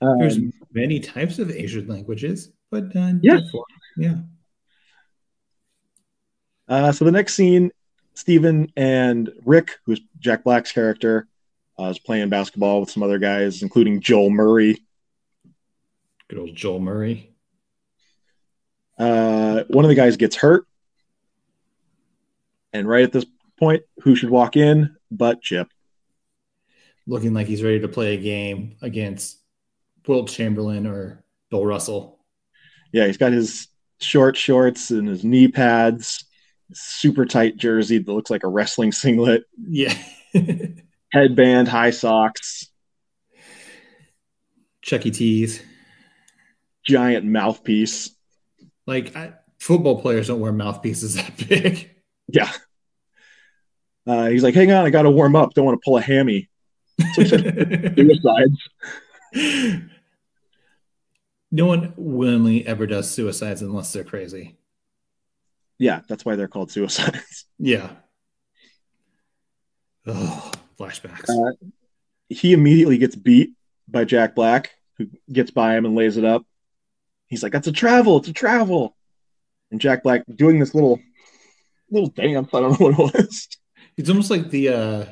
[0.01, 3.35] There's Um, many types of Asian languages, but uh, Yeah.
[3.41, 3.65] therefore-
[3.97, 4.21] yeah.
[6.67, 7.69] uh, so the next scene,
[8.15, 11.27] Steven and Rick, who's Jack Black's character,
[11.79, 14.83] uh, was playing basketball with some other guys, including Joel Murray.
[16.27, 17.31] Good old Joel Murray.
[18.97, 20.65] Uh, one of the guys gets hurt.
[22.73, 23.25] And right at this
[23.57, 25.69] point, who should walk in but Chip?
[27.07, 29.39] looking like he's ready to play a game against
[30.07, 32.19] Wilt Chamberlain or Bill Russell.
[32.91, 33.67] Yeah, he's got his
[33.99, 36.25] short shorts and his knee pads,
[36.71, 39.95] super tight jersey that looks like a wrestling singlet, Yeah.
[41.11, 42.69] headband, high socks,
[44.81, 45.11] Chuck E.
[45.11, 45.61] Cheese.
[46.85, 48.15] giant mouthpiece.
[48.87, 51.89] Like I, football players don't wear mouthpieces that big.
[52.27, 52.51] Yeah.
[54.07, 55.53] Uh, he's like, hang on, I got to warm up.
[55.53, 56.49] Don't want to pull a hammy.
[57.13, 58.57] Suicides.
[61.51, 64.57] no one willingly ever does suicides unless they're crazy.
[65.77, 67.45] Yeah, that's why they're called suicides.
[67.59, 67.91] Yeah.
[70.07, 71.29] Oh, flashbacks.
[71.29, 71.53] Uh,
[72.29, 73.53] he immediately gets beat
[73.87, 76.45] by Jack Black, who gets by him and lays it up.
[77.27, 78.17] He's like, "That's a travel.
[78.17, 78.95] It's a travel."
[79.71, 80.99] And Jack Black doing this little
[81.91, 82.49] little dance.
[82.53, 83.47] I don't know what it was.
[83.97, 85.05] it's almost like the uh,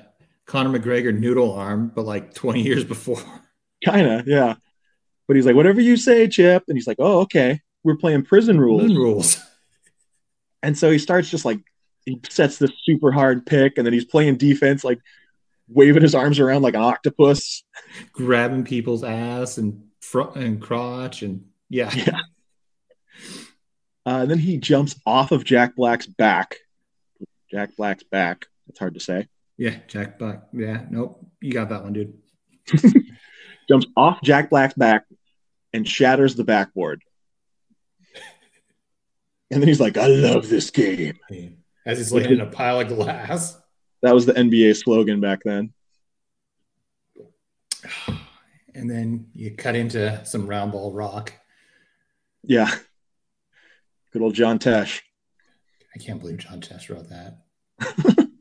[0.45, 3.21] Conor McGregor noodle arm, but like 20 years before.
[3.83, 4.55] Kind of, yeah.
[5.27, 7.61] But he's like, "Whatever you say, Chip." And he's like, "Oh, okay.
[7.83, 9.43] We're playing prison rules." Moon rules.
[10.63, 11.59] And so he starts just like
[12.05, 14.99] he sets this super hard pick, and then he's playing defense, like
[15.67, 17.63] waving his arms around like an octopus.
[18.11, 21.93] Grabbing people's ass and front and crotch and yeah.
[21.93, 22.19] Yeah.
[24.05, 26.55] Uh, and then he jumps off of Jack Black's back.
[27.51, 28.45] Jack Black's back.
[28.69, 29.27] It's hard to say.
[29.57, 30.43] Yeah, Jack Black.
[30.53, 31.25] Yeah, nope.
[31.41, 32.13] You got that one, dude.
[33.69, 35.05] Jumps off Jack Black's back
[35.73, 37.01] and shatters the backboard.
[39.49, 41.17] And then he's like, I love this game.
[41.85, 43.57] As he's laying in a pile of glass.
[44.01, 45.73] That was the NBA slogan back then.
[48.73, 51.33] And then you cut into some round ball rock.
[52.43, 52.69] Yeah.
[54.13, 55.01] Good old John Tesh.
[55.95, 58.27] I can't believe John Tesh wrote that.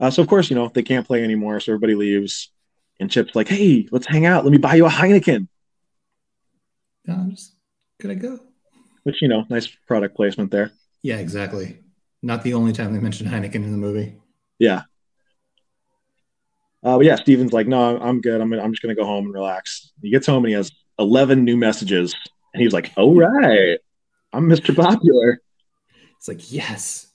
[0.00, 1.58] Uh, so, of course, you know, they can't play anymore.
[1.60, 2.52] So everybody leaves.
[3.00, 4.44] And Chip's like, hey, let's hang out.
[4.44, 5.48] Let me buy you a Heineken.
[7.06, 7.54] No, just
[7.98, 8.38] Could I go?
[9.04, 10.72] Which you know, nice product placement there.
[11.02, 11.78] Yeah, exactly.
[12.22, 14.16] Not the only time they mentioned Heineken in the movie.
[14.58, 14.82] Yeah.
[16.82, 18.40] Uh, but yeah, Steven's like, no, I'm good.
[18.40, 19.92] I'm, I'm just going to go home and relax.
[20.02, 22.14] He gets home and he has 11 new messages.
[22.54, 23.78] And he's like, all right,
[24.32, 24.74] I'm Mr.
[24.74, 25.40] Popular.
[26.16, 27.12] It's like, yes.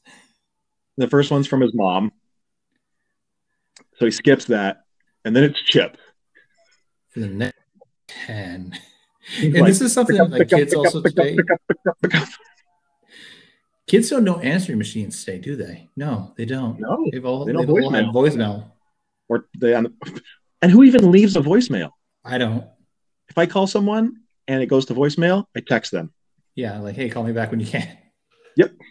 [0.97, 2.11] The first one's from his mom.
[3.97, 4.83] So he skips that.
[5.25, 5.97] And then it's Chip.
[7.09, 7.59] For the next
[8.07, 8.77] 10.
[9.39, 11.37] and like, this is something that like, kids also today.
[13.87, 15.89] Kids don't know answering machines today, do they?
[15.95, 16.79] No, they don't.
[16.79, 18.71] No, they've all, they they've don't all had voicemail.
[19.27, 21.91] Or they, and who even leaves a voicemail?
[22.23, 22.65] I don't.
[23.29, 26.13] If I call someone and it goes to voicemail, I text them.
[26.55, 27.97] Yeah, like, hey, call me back when you can.
[28.57, 28.73] Yep.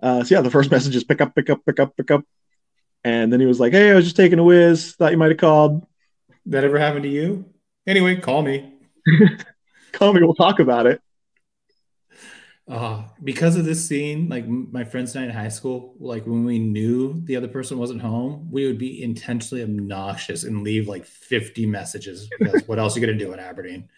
[0.00, 2.22] Uh, so yeah, the first message is pick up, pick up, pick up, pick up.
[3.02, 4.94] And then he was like, Hey, I was just taking a whiz.
[4.94, 5.84] Thought you might have called.
[6.46, 7.46] That ever happened to you?
[7.84, 8.74] Anyway, call me.
[9.92, 10.22] call me.
[10.22, 11.00] We'll talk about it.
[12.68, 16.44] Uh, because of this scene, like my friends and I in high school, like when
[16.44, 21.06] we knew the other person wasn't home, we would be intentionally obnoxious and leave like
[21.06, 23.88] 50 messages because what else are you going to do in Aberdeen?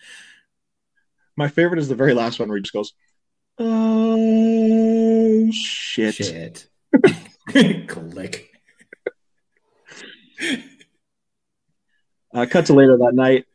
[1.37, 2.93] My favorite is the very last one where he just goes,
[3.59, 6.15] Oh, shit.
[6.15, 6.67] Shit.
[7.89, 8.53] Click.
[12.33, 13.47] Uh, cut to later that night.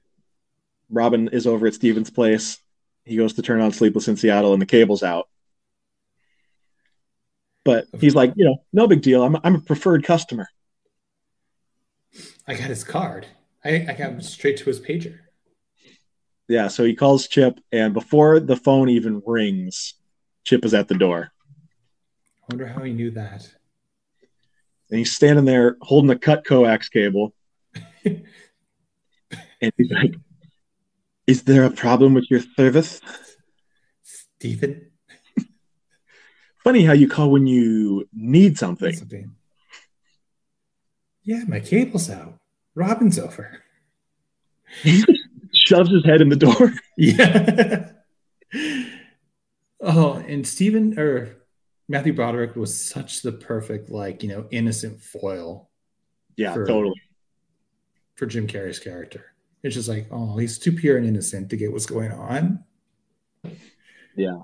[0.89, 2.59] Robin is over at Steven's place
[3.05, 5.29] he goes to turn on Sleepless in Seattle and the cable's out.
[7.63, 9.23] But he's like, you know, no big deal.
[9.23, 10.47] I'm, I'm a preferred customer.
[12.47, 13.27] I got his card.
[13.63, 15.19] I, I got him straight to his pager.
[16.47, 19.95] Yeah, so he calls Chip, and before the phone even rings,
[20.43, 21.31] Chip is at the door.
[22.43, 23.49] I wonder how he knew that.
[24.91, 27.33] And he's standing there holding a cut coax cable.
[28.05, 28.23] and
[29.75, 30.13] he's like,
[31.27, 33.01] is there a problem with your service?
[34.03, 34.91] Steven?
[36.63, 38.95] Funny how you call when you need something.
[38.95, 39.35] something.
[41.23, 42.39] Yeah, my cable's out.
[42.75, 43.61] Robin's over.
[44.81, 45.03] He
[45.53, 46.73] shoves his head in the door.
[46.97, 47.89] Yeah.
[49.81, 51.35] oh, and Steven or
[51.89, 55.69] Matthew Broderick was such the perfect, like, you know, innocent foil.
[56.37, 57.01] Yeah, for, totally.
[58.15, 59.34] For Jim Carrey's character.
[59.65, 62.63] It's just like, oh, he's too pure and innocent to get what's going on.
[64.15, 64.41] Yeah.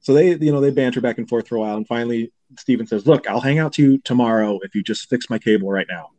[0.00, 2.86] So they, you know, they banter back and forth for a while, and finally, Steven
[2.86, 5.86] says, "Look, I'll hang out to you tomorrow if you just fix my cable right
[5.90, 6.12] now."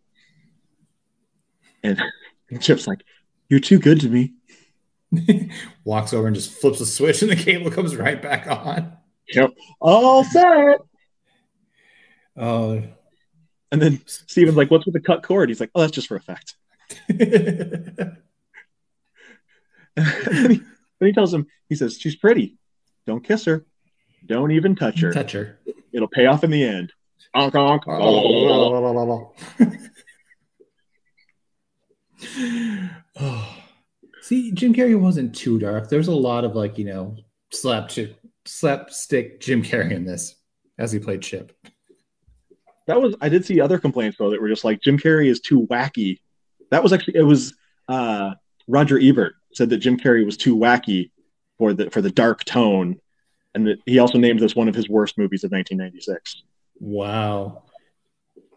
[1.82, 2.00] And,
[2.62, 3.00] Chip's like,
[3.50, 4.34] "You're too good to me."
[5.84, 8.96] Walks over and just flips a switch, and the cable comes right back on.
[9.30, 9.50] Yep,
[9.82, 10.78] all set.
[12.38, 12.78] Oh.
[12.78, 12.82] Uh,
[13.72, 16.18] and then Steven's like, "What's with the cut cord?" He's like, "Oh, that's just for
[16.18, 16.56] effect."
[17.08, 18.17] Then,
[19.95, 20.62] he,
[21.00, 22.58] then he tells him, he says, She's pretty.
[23.06, 23.65] Don't kiss her.
[24.26, 25.12] Don't even touch her.
[25.12, 25.60] Touch her.
[25.93, 26.91] It'll pay off in the end.
[27.34, 27.84] Honk, honk.
[27.88, 29.34] oh.
[34.21, 35.89] See, Jim Carrey wasn't too dark.
[35.89, 37.17] There's a lot of like, you know,
[37.52, 40.36] slap chip, slapstick Jim Carrey in this
[40.78, 41.52] as he played Chip.
[42.88, 45.39] That was I did see other complaints though that were just like Jim Carrey is
[45.39, 46.19] too wacky
[46.76, 47.56] that was actually it was
[47.88, 48.34] uh,
[48.68, 51.12] Roger Ebert said that Jim Carrey was too wacky
[51.58, 53.00] for the for the dark tone,
[53.54, 56.44] and that he also named this one of his worst movies of 1996.
[56.82, 57.64] Wow!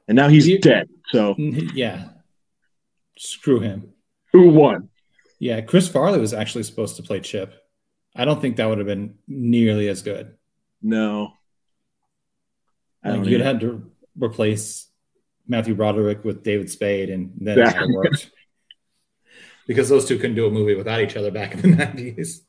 [0.09, 0.89] And now he's he, dead.
[1.11, 2.09] So yeah,
[3.17, 3.93] screw him.
[4.33, 4.89] Who won?
[5.39, 7.55] Yeah, Chris Farley was actually supposed to play Chip.
[8.17, 10.35] I don't think that would have been nearly as good.
[10.83, 11.35] No.
[13.05, 14.88] Like you'd have had to replace
[15.49, 17.83] Matthew Broderick with David Spade, and then yeah.
[17.83, 18.31] it worked.
[19.67, 22.41] because those two couldn't do a movie without each other back in the 90s.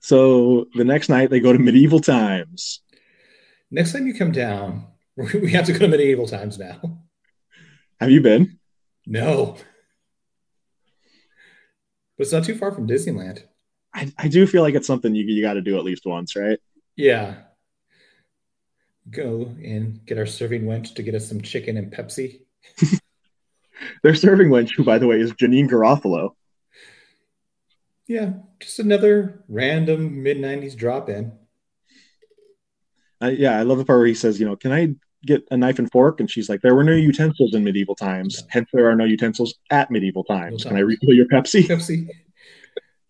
[0.00, 2.80] So the next night they go to medieval times.
[3.70, 6.80] Next time you come down, we have to go to medieval times now.
[8.00, 8.58] Have you been?
[9.06, 9.56] No.
[12.16, 13.42] But it's not too far from Disneyland.
[13.94, 16.36] I, I do feel like it's something you, you got to do at least once,
[16.36, 16.58] right?
[16.96, 17.34] Yeah
[19.10, 22.40] go and get our serving wench to get us some chicken and Pepsi.
[24.02, 26.30] Their serving wench, who by the way is Janeane Garofalo.
[28.06, 31.32] Yeah, just another random mid '90s drop in.
[33.22, 34.94] Uh, yeah, I love the part where he says, "You know, can I
[35.26, 38.44] get a knife and fork?" And she's like, "There were no utensils in medieval times.
[38.48, 40.64] Hence, there are no utensils at medieval times.
[40.64, 42.08] Can I refill your Pepsi?" Pepsi.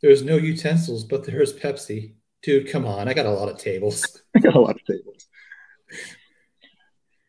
[0.03, 2.15] There's no utensils, but there's Pepsi.
[2.43, 3.09] Dude, come on!
[3.09, 4.05] I got a lot of tables.
[4.37, 5.28] I got a lot of tables.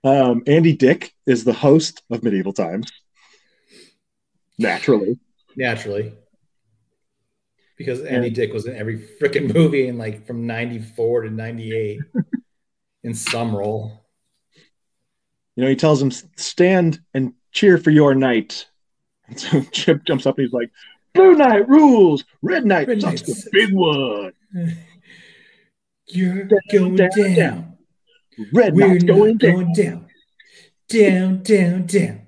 [0.03, 2.91] Um, Andy Dick is the host of Medieval Times.
[4.57, 5.20] Naturally.
[5.57, 6.14] Naturally.
[7.78, 11.99] because Andy Dick was in every freaking movie in like from 94 to 98
[13.03, 14.05] in some role.
[15.55, 18.68] You know, he tells him, stand and cheer for your knight.
[19.28, 20.72] And so Chip jumps up and he's like,
[21.14, 24.34] Blue Knight rules, Red Knight Red sucks Knight's- the big one.
[26.07, 27.36] You're Down, going down, down.
[27.36, 27.78] down.
[28.54, 29.52] Red We're not going down.
[29.54, 30.06] going down.
[30.90, 32.22] Down, down, down.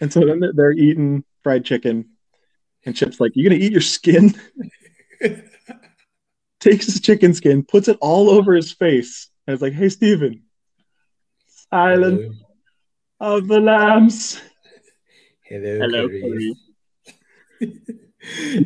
[0.00, 2.10] And so then they're- they're eating fried chicken.
[2.84, 4.34] And Chip's like, You gonna eat your skin?
[6.60, 9.28] Takes his chicken skin, puts it all over his face.
[9.46, 10.42] And it's like, Hey, Steven,
[11.70, 12.34] silence
[13.20, 14.40] of the lambs.
[15.44, 16.54] Hello, Hello, Clarice.
[17.58, 17.78] Clarice.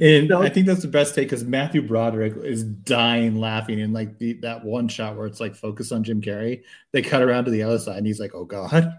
[0.01, 0.33] and.
[0.33, 4.35] I think that's the best take because Matthew Broderick is dying laughing in like the,
[4.43, 6.63] that one shot where it's like focused on Jim Carrey.
[6.93, 8.95] They cut around to the other side and he's like, "Oh God."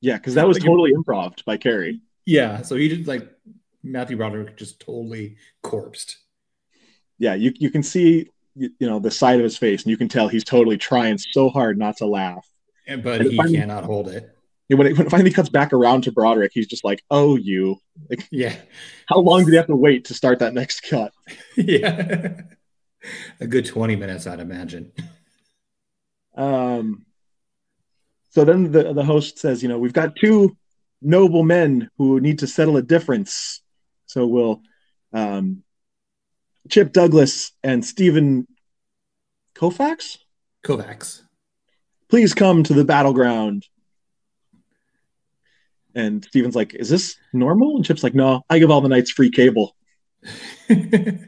[0.00, 2.00] Yeah, because that was Like- totally improv by Carrey.
[2.24, 3.28] Yeah, so he just like
[3.82, 6.16] Matthew Broderick just totally corpsed.
[7.18, 9.96] Yeah, you you can see you, you know the side of his face, and you
[9.96, 12.46] can tell he's totally trying so hard not to laugh.
[12.86, 14.36] And but And he cannot hold it.
[14.70, 17.36] And when it, when it finally cuts back around to Broderick, he's just like, "Oh,
[17.36, 17.76] you!
[18.08, 18.54] Like, Yeah.
[19.06, 21.12] how long did he have to wait to start that next cut?"
[21.56, 22.40] yeah.
[23.40, 24.92] A good 20 minutes, I'd imagine.
[26.36, 27.04] Um,
[28.30, 30.56] so then the the host says, "You know, we've got two
[31.02, 33.60] noble men who need to settle a difference.
[34.06, 34.62] So we'll
[35.12, 35.64] um,
[36.68, 38.46] Chip Douglas and Steven
[39.56, 40.18] Kovacs.
[40.64, 41.22] Kovacs.
[42.08, 43.66] please come to the battleground."
[45.94, 49.10] And Steven's like, "Is this normal?" And Chip's like, "No, I give all the knights
[49.10, 49.76] free cable."
[50.68, 51.18] you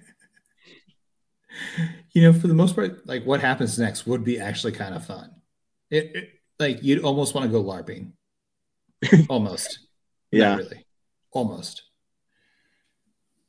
[2.17, 5.31] know, for the most part, like what happens next would be actually kind of fun.
[5.91, 8.13] It, it like you'd almost want to go LARPing.
[9.29, 9.81] almost.
[10.33, 10.87] Not Yeah, really.
[11.33, 11.83] Almost.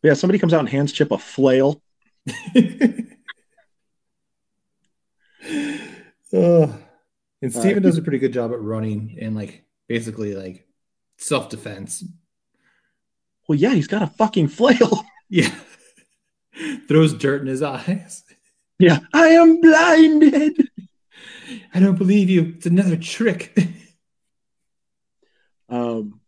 [0.02, 0.14] yeah.
[0.14, 1.82] Somebody comes out and hands Chip a flail.
[6.34, 6.72] Ugh.
[7.42, 10.66] and Uh, does a pretty good job at running and like basically like
[11.18, 12.04] self defense.
[13.48, 15.06] Well, yeah, he's got a fucking flail.
[15.30, 15.50] Yeah.
[16.88, 18.24] Throws dirt in his eyes.
[18.78, 20.70] yeah, I am blinded.
[21.74, 22.54] I don't believe you.
[22.56, 23.58] It's another trick.
[25.70, 26.20] Um,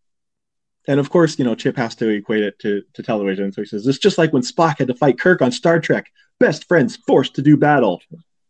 [0.87, 3.51] and of course, you know, Chip has to equate it to, to television.
[3.51, 6.07] So he says, It's just like when Spock had to fight Kirk on Star Trek,
[6.39, 8.01] best friends forced to do battle.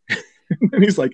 [0.10, 1.14] and he's like,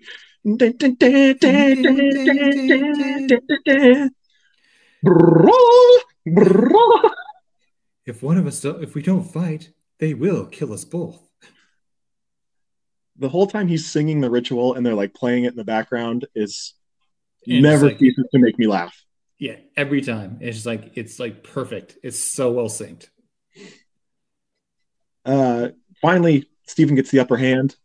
[8.06, 11.20] if one of us, don't, if we don't fight, they will kill us both.
[13.18, 16.26] The whole time he's singing the ritual and they're like playing it in the background
[16.36, 16.74] is
[17.48, 19.04] And never like- ceases to make me laugh.
[19.38, 20.38] Yeah, every time.
[20.40, 21.98] It's just like it's like perfect.
[22.04, 23.08] It's so well synced.
[25.26, 27.76] Uh, finally, Steven gets the upper hand.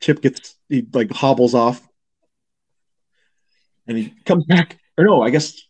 [0.00, 1.86] Chip gets he like hobbles off,
[3.86, 4.78] and he comes back.
[4.96, 5.60] Or no, I guess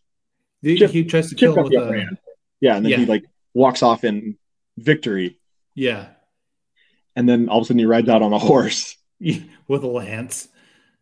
[0.65, 2.17] He, Chip- he tries to kill him with a uh, hand.
[2.59, 4.35] yeah, and then he like walks off in
[4.77, 5.37] victory,
[5.75, 6.07] yeah,
[7.15, 8.97] and then all of a sudden he rides out on a horse.
[9.19, 10.47] with a lance.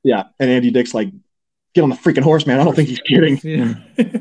[0.04, 1.10] Yeah, and Andy Dick's like,
[1.74, 3.40] "Get on the freaking horse, man!" I don't think he's kidding.
[3.44, 3.76] Yeah.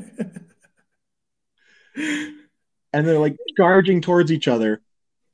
[2.94, 4.80] And they're like charging towards each other,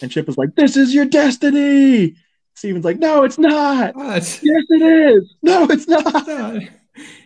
[0.01, 2.15] and Chip is like, "This is your destiny."
[2.55, 3.95] Steven's like, "No, it's not.
[3.97, 4.41] What?
[4.43, 5.35] Yes, it is.
[5.43, 6.63] No, it's not."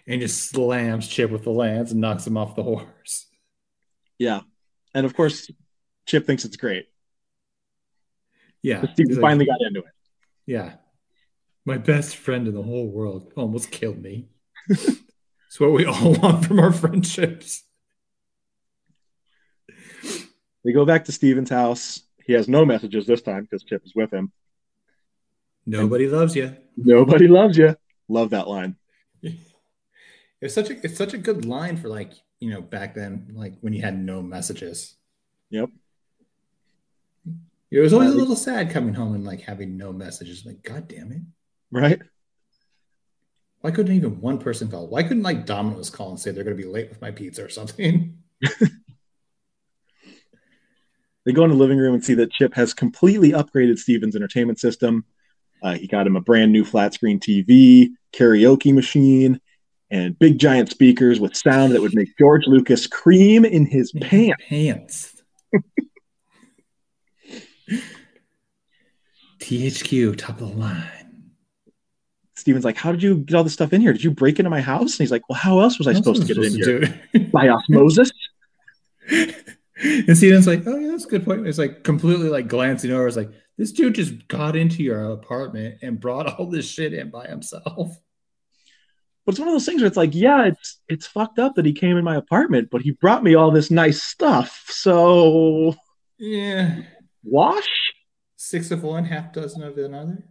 [0.07, 3.29] And just slams Chip with the lance and knocks him off the horse.
[4.19, 4.41] Yeah,
[4.95, 5.51] and of course,
[6.07, 6.87] Chip thinks it's great.
[8.63, 9.93] Yeah, like, finally got into it.
[10.47, 10.75] yeah.
[11.65, 14.29] My best friend in the whole world almost killed me.
[14.69, 17.63] it's what we all want from our friendships.
[20.65, 22.03] They go back to Steven's house.
[22.25, 24.33] He has no messages this time because Chip is with him.
[25.67, 26.57] Nobody loves you.
[26.77, 27.77] Nobody loves you.
[28.09, 28.77] Love that line.
[30.43, 33.55] It's such a it's such a good line for like you know back then like
[33.61, 34.97] when you had no messages.
[35.51, 35.71] Yep.
[37.71, 40.45] It was always a little sad coming home and like having no messages.
[40.45, 41.23] Like, God damn it!
[41.71, 42.03] Right?
[43.63, 44.89] Why couldn't even one person call?
[44.89, 47.43] Why couldn't like Domino's call and say they're going to be late with my pizza
[47.43, 48.19] or something?
[51.25, 54.59] They go in the living room and see that Chip has completely upgraded Steven's entertainment
[54.59, 55.05] system.
[55.63, 59.41] Uh, he got him a brand new flat screen TV, karaoke machine,
[59.93, 64.43] and big giant speakers with sound that would make George Lucas cream in his pants.
[64.49, 65.23] Pants.
[69.39, 71.33] THX, top of the line.
[72.35, 73.93] Steven's like, How did you get all this stuff in here?
[73.93, 74.93] Did you break into my house?
[74.93, 76.55] And he's like, Well, how else was I supposed to get it in
[77.13, 77.29] here?
[77.31, 78.11] By osmosis?
[79.11, 81.47] and Steven's like, oh yeah, that's a good point.
[81.47, 83.07] It's like completely like glancing over.
[83.07, 87.11] It's like this dude just got into your apartment and brought all this shit in
[87.11, 87.99] by himself.
[89.25, 91.65] But it's one of those things where it's like, yeah, it's it's fucked up that
[91.65, 94.65] he came in my apartment, but he brought me all this nice stuff.
[94.69, 95.75] So
[96.19, 96.83] Yeah.
[97.23, 97.69] wash.
[98.37, 100.25] Six of one, half dozen of another.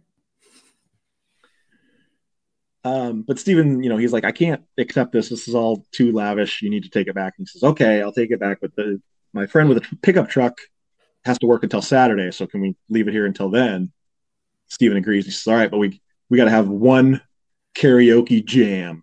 [2.84, 5.28] Um, but Steven, you know, he's like, I can't accept this.
[5.28, 6.62] This is all too lavish.
[6.62, 7.34] You need to take it back.
[7.38, 8.58] And he says, Okay, I'll take it back.
[8.60, 9.00] But the
[9.32, 10.58] my friend with a pickup truck
[11.24, 13.92] has to work until Saturday, so can we leave it here until then?
[14.68, 15.24] Steven agrees.
[15.24, 17.20] He says, All right, but we we gotta have one
[17.74, 19.02] karaoke jam.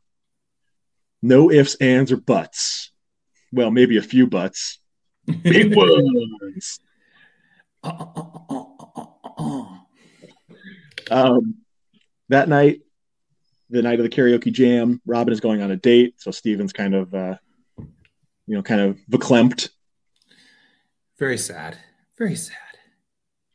[1.22, 2.92] No ifs, ands, or buts.
[3.52, 4.80] Well, maybe a few buts.
[5.26, 6.80] Big ones.
[11.12, 11.56] Um,
[12.30, 12.82] that night,
[13.70, 16.96] the night of the karaoke jam, Robin is going on a date, so Steven's kind
[16.96, 17.36] of, uh,
[17.78, 19.70] you know, kind of verklempt.
[21.18, 21.78] Very sad.
[22.18, 22.56] Very sad.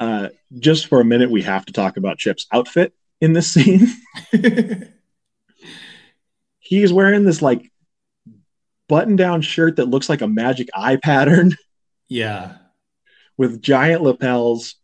[0.00, 3.88] Uh, just for a minute, we have to talk about Chip's outfit in this scene.
[6.64, 7.70] He's wearing this like
[8.88, 11.54] button-down shirt that looks like a magic eye pattern
[12.08, 12.56] yeah.
[13.36, 14.76] with giant lapels,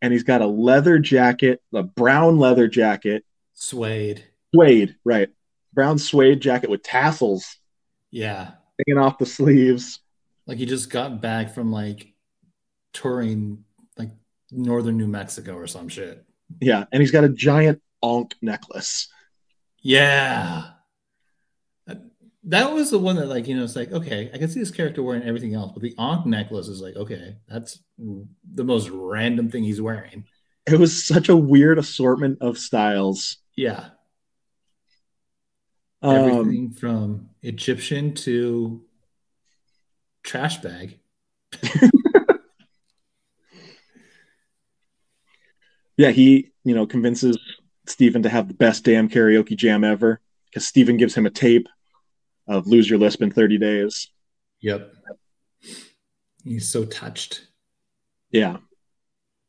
[0.00, 3.24] and he's got a leather jacket, a brown leather jacket,
[3.54, 4.24] Suede.
[4.54, 5.28] suede, right?
[5.72, 7.56] Brown suede jacket with tassels
[8.12, 8.52] Yeah.
[8.86, 10.00] hanging off the sleeves.
[10.46, 12.12] Like he just got back from like
[12.92, 13.64] touring
[13.96, 14.10] like
[14.52, 16.24] northern New Mexico or some shit.
[16.60, 19.08] Yeah, and he's got a giant ankh necklace.
[19.80, 20.70] Yeah.
[22.46, 24.70] That- was the one that, like, you know, it's like, okay, I can see this
[24.70, 29.50] character wearing everything else, but the Ankh necklace is like, okay, that's the most random
[29.50, 30.24] thing he's wearing.
[30.66, 33.38] It was such a weird assortment of styles.
[33.56, 33.90] Yeah.
[36.02, 38.82] Um, Everything from Egyptian to
[40.22, 40.98] trash bag.
[45.96, 47.38] yeah, he, you know, convinces
[47.86, 51.68] steven to have the best damn karaoke jam ever because steven gives him a tape
[52.46, 54.10] of Lose Your Lisp in 30 Days.
[54.60, 54.92] Yep.
[56.44, 57.46] He's so touched.
[58.30, 58.58] Yeah.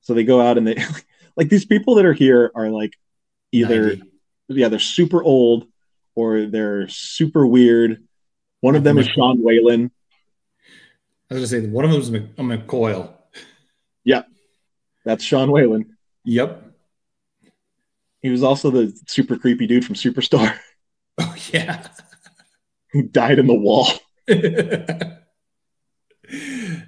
[0.02, 0.78] So they go out and they,
[1.36, 2.94] like, these people that are here are like
[3.52, 4.04] either, 90.
[4.50, 5.68] yeah, they're super old
[6.16, 8.04] or they're super weird.
[8.62, 9.92] One of them is Sean Whalen.
[11.30, 13.16] I was gonna say one of them is a uh, McCoyle.
[15.06, 15.96] That's Sean Whalen.
[16.26, 16.64] Yep.
[18.22, 20.58] He was also the super creepy dude from Superstore
[21.20, 21.88] Oh yeah.
[22.96, 23.90] Who died in the wall.
[24.28, 25.12] it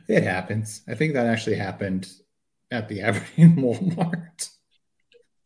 [0.08, 0.82] happens.
[0.88, 2.10] I think that actually happened
[2.72, 4.50] at the Aberdeen Walmart.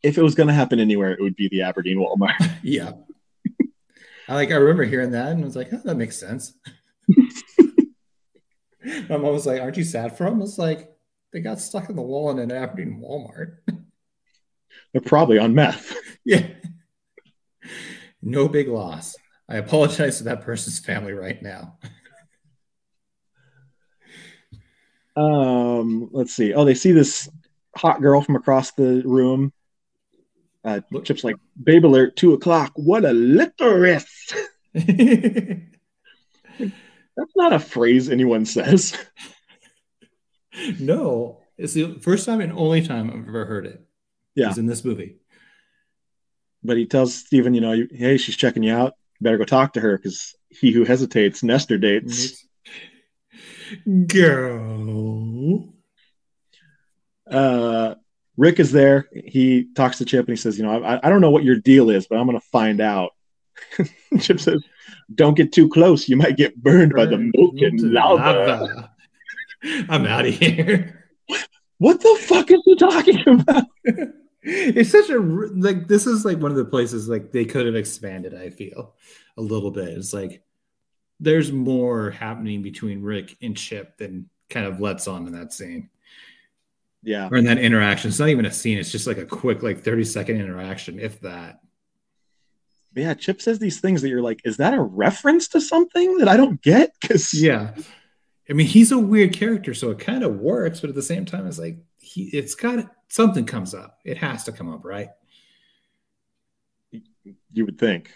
[0.04, 2.50] If it was going to happen anywhere, it would be the Aberdeen Walmart.
[2.62, 2.92] Yeah.
[4.28, 6.52] I like I remember hearing that and I was like, oh, that makes sense.
[9.08, 10.36] My mom was like, Aren't you sad for them?
[10.36, 10.92] I was like,
[11.32, 13.56] they got stuck in the wall in an Aberdeen Walmart.
[14.92, 15.92] They're probably on meth.
[16.24, 16.46] yeah.
[18.22, 19.16] No big loss.
[19.48, 21.78] I apologize to that person's family right now.
[25.14, 26.54] Um, let's see.
[26.54, 27.28] Oh, they see this
[27.76, 29.52] hot girl from across the room.
[30.64, 32.72] Uh, Chip's like, "Babe alert, two o'clock.
[32.76, 34.32] What a licorice!"
[34.72, 34.86] That's
[37.36, 38.96] not a phrase anyone says.
[40.80, 43.84] no, it's the first time and only time I've ever heard it.
[44.34, 44.48] Yeah.
[44.50, 45.16] Is in this movie.
[46.64, 48.94] But he tells Steven, you know, hey, she's checking you out.
[49.22, 52.44] Better go talk to her because he who hesitates, Nestor dates.
[54.06, 55.72] Girl.
[57.30, 57.94] Uh,
[58.36, 59.08] Rick is there.
[59.12, 61.56] He talks to Chip and he says, you know, I, I don't know what your
[61.56, 63.12] deal is, but I'm going to find out.
[64.20, 64.62] Chip says,
[65.14, 66.08] don't get too close.
[66.08, 68.90] You might get burned by the molten lava.
[69.88, 71.08] I'm out of here.
[71.78, 73.64] What the fuck is he talking about?
[74.42, 77.76] it's such a like this is like one of the places like they could have
[77.76, 78.94] expanded i feel
[79.36, 80.42] a little bit it's like
[81.20, 85.88] there's more happening between rick and chip than kind of lets on in that scene
[87.02, 87.28] Yeah.
[87.30, 89.82] or in that interaction it's not even a scene it's just like a quick like
[89.84, 91.60] 30 second interaction if that
[92.94, 93.14] Yeah.
[93.14, 96.36] Chip says these things that you're like, is that a reference to something that I
[96.36, 96.92] don't get?
[97.00, 97.74] Because yeah
[98.50, 101.24] i mean he's a weird character so it kind of works but at the same
[101.24, 101.78] time it's like
[102.12, 105.08] he it's got something comes up it has to come up right
[107.52, 108.10] you would think.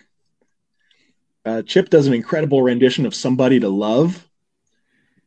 [1.45, 4.27] Uh, Chip does an incredible rendition of Somebody to Love,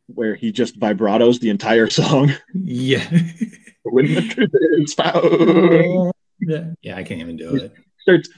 [0.06, 2.30] where he just vibratos the entire song.
[2.52, 3.08] yeah
[3.84, 6.12] when the truth is found.
[6.40, 8.28] yeah yeah i can't even do it Starts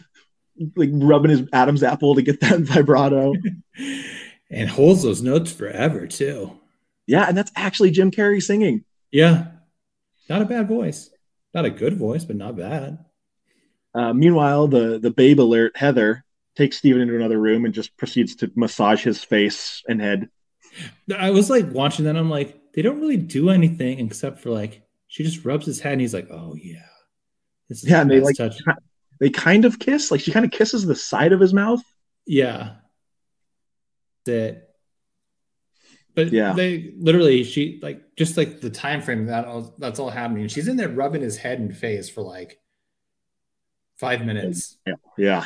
[0.76, 3.32] like rubbing his Adam's apple to get that vibrato.
[4.50, 6.52] and holds those notes forever too.
[7.06, 8.84] Yeah, and that's actually Jim Carrey singing.
[9.10, 9.46] Yeah.
[10.32, 11.10] Not a bad voice.
[11.52, 13.04] Not a good voice, but not bad.
[13.94, 16.24] Uh, meanwhile, the the babe alert Heather
[16.56, 20.30] takes Steven into another room and just proceeds to massage his face and head.
[21.14, 22.16] I was like watching that.
[22.16, 25.92] I'm like, they don't really do anything except for like she just rubs his head
[25.92, 26.80] and he's like, oh yeah,
[27.68, 28.00] this is yeah.
[28.00, 28.56] And they like touch.
[29.20, 30.10] they kind of kiss.
[30.10, 31.82] Like she kind of kisses the side of his mouth.
[32.24, 32.76] Yeah.
[34.24, 34.70] That.
[36.14, 40.10] But yeah, they literally she like just like the time frame that all that's all
[40.10, 40.48] happening.
[40.48, 42.60] She's in there rubbing his head and face for like
[43.96, 44.76] five minutes.
[44.86, 44.94] Yeah.
[45.16, 45.44] yeah.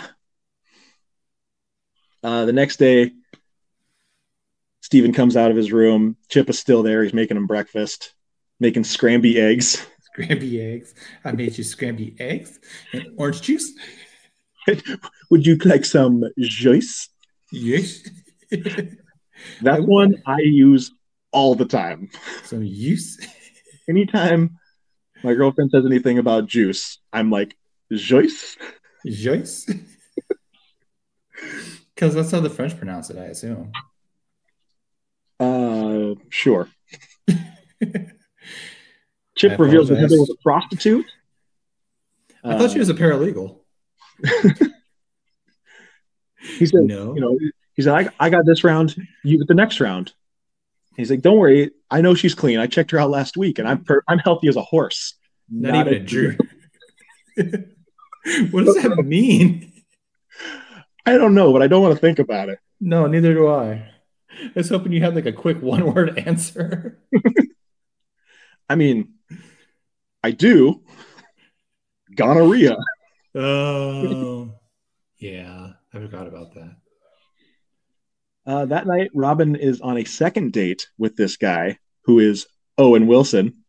[2.23, 3.13] Uh, the next day,
[4.81, 6.17] Steven comes out of his room.
[6.29, 7.05] Chip is still there.
[7.05, 8.15] He's making him breakfast,
[8.59, 9.87] making scramby eggs.
[10.17, 10.95] Scramby eggs.
[11.25, 12.59] I made you scramby eggs
[12.95, 13.71] and orange juice.
[15.31, 17.11] Would you like some juice?
[17.53, 18.09] Yes.
[19.63, 20.93] that one I use
[21.33, 22.11] all the time.
[22.45, 23.19] So use.
[23.89, 24.59] Anytime
[25.23, 27.57] my girlfriend says anything about juice, I'm like,
[27.93, 28.57] Joyce.
[29.07, 29.71] Joyce.
[31.95, 33.73] Because that's how the French pronounce it, I assume.
[35.41, 36.69] Uh, sure.
[39.37, 41.07] Chip reveals that Heather was a prostitute.
[42.45, 43.61] I uh, thought she was a paralegal.
[46.59, 47.39] he said, "No, you know."
[47.77, 48.97] He said, I, "I got this round.
[49.23, 50.13] You get the next round."
[50.97, 51.71] He's like, "Don't worry.
[51.91, 52.59] I know she's clean.
[52.59, 55.15] I checked her out last week, and I'm per- I'm healthy as a horse.
[55.51, 56.37] Not, not even a Jew."
[58.51, 59.73] what does that mean?
[61.05, 62.59] I don't know, but I don't want to think about it.
[62.81, 63.89] No, neither do I.
[64.43, 66.99] I was hoping you had like a quick one word answer.
[68.69, 69.15] I mean,
[70.23, 70.83] I do.
[72.15, 72.77] Gonorrhea.
[73.35, 74.51] Oh,
[75.19, 75.73] yeah.
[75.93, 76.77] I forgot about that.
[78.47, 82.47] Uh, that night, Robin is on a second date with this guy who is
[82.79, 83.65] Owen Wilson.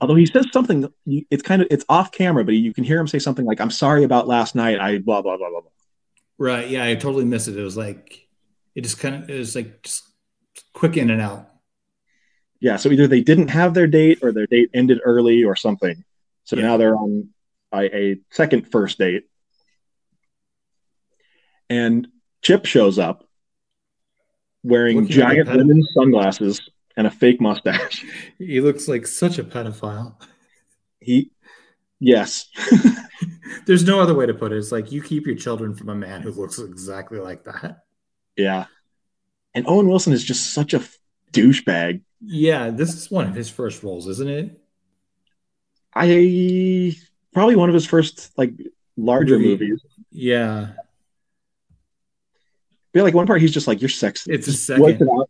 [0.00, 3.08] Although he says something, it's kind of it's off camera, but you can hear him
[3.08, 4.78] say something like, "I'm sorry about last night.
[4.78, 5.70] I blah blah blah blah blah."
[6.36, 6.68] Right.
[6.68, 7.56] Yeah, I totally missed it.
[7.56, 8.28] It was like
[8.74, 10.04] it just kind of it was like just
[10.74, 11.48] quick in and out.
[12.60, 12.76] Yeah.
[12.76, 16.04] So either they didn't have their date, or their date ended early, or something.
[16.44, 16.62] So yeah.
[16.62, 17.30] now they're on
[17.72, 19.24] a, a second first date,
[21.70, 22.06] and
[22.46, 23.24] Chip shows up
[24.62, 26.60] wearing Looking giant women's sunglasses
[26.96, 28.04] and a fake mustache.
[28.38, 30.14] He looks like such a pedophile.
[31.00, 31.32] He,
[31.98, 32.46] yes.
[33.66, 34.58] There's no other way to put it.
[34.58, 37.78] It's like you keep your children from a man who looks exactly like that.
[38.36, 38.66] Yeah.
[39.52, 40.84] And Owen Wilson is just such a
[41.32, 42.02] douchebag.
[42.20, 44.60] Yeah, this is one of his first roles, isn't it?
[45.92, 46.94] I
[47.32, 48.52] probably one of his first like
[48.96, 49.66] larger Movie.
[49.66, 49.84] movies.
[50.12, 50.74] Yeah.
[52.96, 55.02] But like one part, he's just like, "You're sexy." It's a second.
[55.02, 55.28] It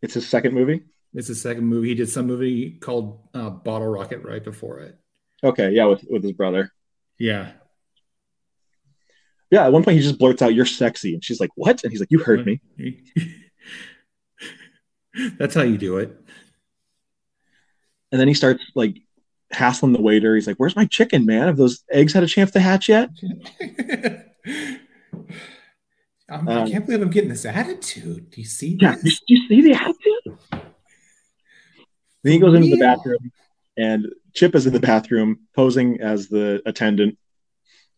[0.00, 0.84] it's his second movie.
[1.12, 1.88] It's his second movie.
[1.88, 4.96] He did some movie called uh, Bottle Rocket right before it.
[5.42, 6.72] Okay, yeah, with with his brother.
[7.18, 7.50] Yeah.
[9.50, 11.90] Yeah, at one point he just blurts out, "You're sexy," and she's like, "What?" And
[11.90, 12.60] he's like, "You heard me."
[15.36, 16.16] That's how you do it.
[18.12, 18.98] And then he starts like
[19.50, 20.36] hassling the waiter.
[20.36, 21.48] He's like, "Where's my chicken, man?
[21.48, 23.10] Have those eggs had a chance to hatch yet?"
[26.28, 28.30] Um, I can't believe I'm getting this attitude.
[28.30, 28.76] Do you see?
[28.80, 30.38] Yeah, do you see the attitude?
[32.22, 33.30] Then he goes into the bathroom,
[33.76, 37.16] and Chip is in the bathroom posing as the attendant,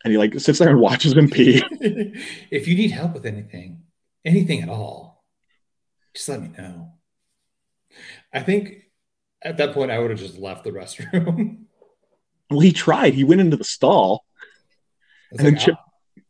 [0.04, 1.62] and he like sits there and watches him pee.
[2.50, 3.84] if you need help with anything,
[4.26, 5.24] anything at all,
[6.14, 6.92] just let me know.
[8.34, 8.82] I think
[9.40, 11.60] at that point I would have just left the restroom.
[12.50, 13.14] well, he tried.
[13.14, 14.26] He went into the stall,
[15.30, 15.76] and like, then Chip,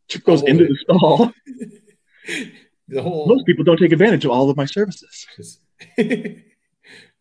[0.07, 1.33] Chip goes into the stall.
[2.89, 5.27] the whole most people don't take advantage of all of my services.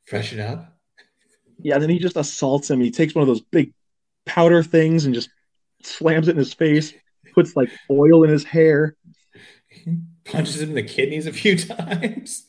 [0.06, 0.78] Freshen up.
[1.60, 2.80] Yeah, then he just assaults him.
[2.80, 3.74] He takes one of those big
[4.26, 5.30] powder things and just
[5.84, 6.94] slams it in his face,
[7.34, 8.96] puts like oil in his hair,
[10.26, 12.46] punches him in the kidneys a few times,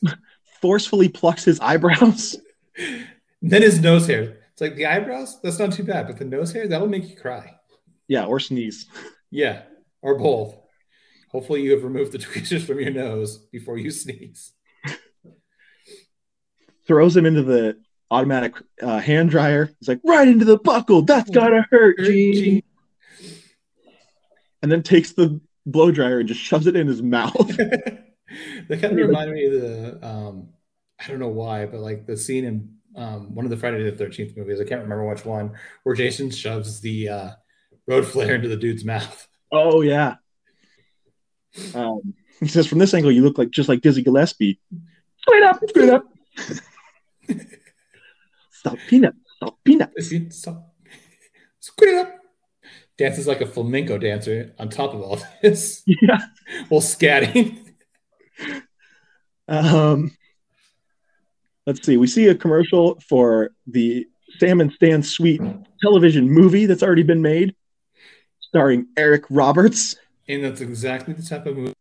[0.61, 2.37] forcefully plucks his eyebrows.
[3.41, 4.37] Then his nose hair.
[4.51, 7.15] It's like the eyebrows, that's not too bad, but the nose hair, that'll make you
[7.15, 7.55] cry.
[8.07, 8.87] Yeah, or sneeze.
[9.31, 9.61] Yeah,
[10.01, 10.58] or both.
[11.29, 14.53] Hopefully, you have removed the tweezers from your nose before you sneeze.
[16.87, 17.77] Throws him into the
[18.09, 19.69] automatic uh, hand dryer.
[19.79, 21.03] He's like, right into the buckle.
[21.03, 22.63] That's gotta hurt, Gene.
[24.61, 27.55] And then takes the blow dryer and just shoves it in his mouth.
[28.67, 30.49] that kind of reminded me of the, um,
[30.99, 33.95] I don't know why, but like the scene in um, one of the Friday the
[33.95, 34.59] Thirteenth movies.
[34.59, 35.51] I can't remember which one,
[35.83, 37.29] where Jason shoves the uh,
[37.87, 39.27] road flare into the dude's mouth.
[39.51, 40.15] Oh yeah,
[41.75, 44.59] um, He says, "From this angle, you look like just like Dizzy Gillespie."
[45.21, 46.05] Straight up, straight up.
[48.51, 49.91] Salt peanut, salt peanut.
[50.31, 50.65] Stop.
[51.81, 52.15] It up.
[52.97, 56.19] Dances like a flamenco dancer on top of all this Yeah.
[56.69, 57.57] while scatting.
[59.47, 60.11] Um,
[61.65, 61.95] let's see.
[61.97, 64.05] We see a commercial for the
[64.39, 65.41] Sam and Stan Sweet
[65.81, 67.55] television movie that's already been made,
[68.41, 69.95] starring Eric Roberts.
[70.29, 71.73] And that's exactly the type of movie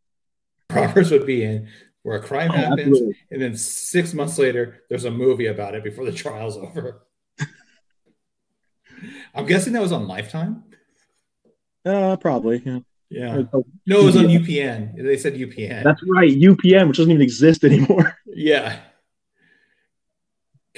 [0.73, 1.69] Roberts would be in,
[2.03, 3.17] where a crime Oh, happens, absolutely.
[3.31, 7.03] and then six months later, there's a movie about it before the trial's over.
[9.35, 10.65] I'm guessing that was on Lifetime.
[11.85, 12.63] Uh, probably.
[12.65, 12.79] Yeah.
[13.11, 13.43] Yeah.
[13.87, 15.03] No, it was on UPN.
[15.03, 15.83] They said UPN.
[15.85, 16.31] That's right.
[16.31, 18.17] UPN, which doesn't even exist anymore.
[18.27, 18.81] yeah.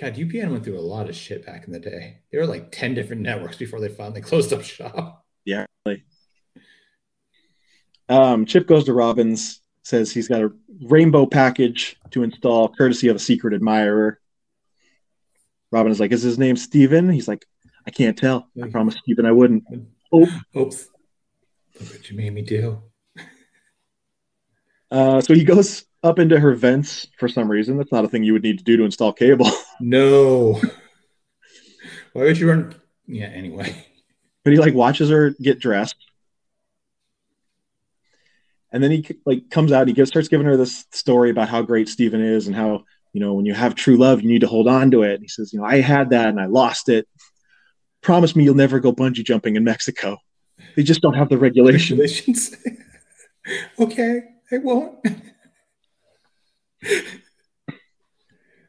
[0.01, 2.21] God, UPN went through a lot of shit back in the day.
[2.31, 5.25] There were like 10 different networks before they finally closed up shop.
[8.11, 10.52] Um, Chip goes to Robin's, says he's got a
[10.82, 14.20] rainbow package to install, courtesy of a secret admirer.
[15.70, 17.08] Robin is like, "Is his name Steven?
[17.08, 17.46] He's like,
[17.86, 18.48] "I can't tell.
[18.62, 19.64] I promised Steven I wouldn't."
[20.12, 20.88] Oh, Oops.
[21.80, 22.82] Look what you made me do.
[24.90, 27.76] uh, so he goes up into her vents for some reason.
[27.78, 29.46] That's not a thing you would need to do to install cable.
[29.82, 30.61] No.
[32.12, 32.74] Why would you run?
[33.06, 33.86] Yeah, anyway.
[34.44, 35.96] but he like watches her get dressed,
[38.73, 39.83] and then he like comes out.
[39.83, 42.85] And he gives, starts giving her this story about how great Steven is and how
[43.12, 45.14] you know when you have true love, you need to hold on to it.
[45.14, 47.09] And he says, you know, I had that and I lost it.
[48.03, 50.18] Promise me you'll never go bungee jumping in Mexico.
[50.77, 51.99] They just don't have the regulation.
[51.99, 52.55] Regulations.
[53.81, 55.05] okay, I won't.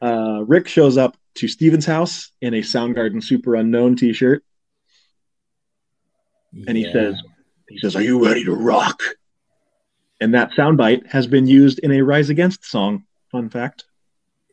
[0.02, 4.42] Uh, Rick shows up to Steven's house in a Soundgarden Superunknown T-shirt.
[6.66, 7.14] And he says,
[7.68, 9.00] he says, "Are you ready to rock?"
[10.22, 13.02] And that soundbite has been used in a Rise Against song.
[13.32, 13.86] Fun fact.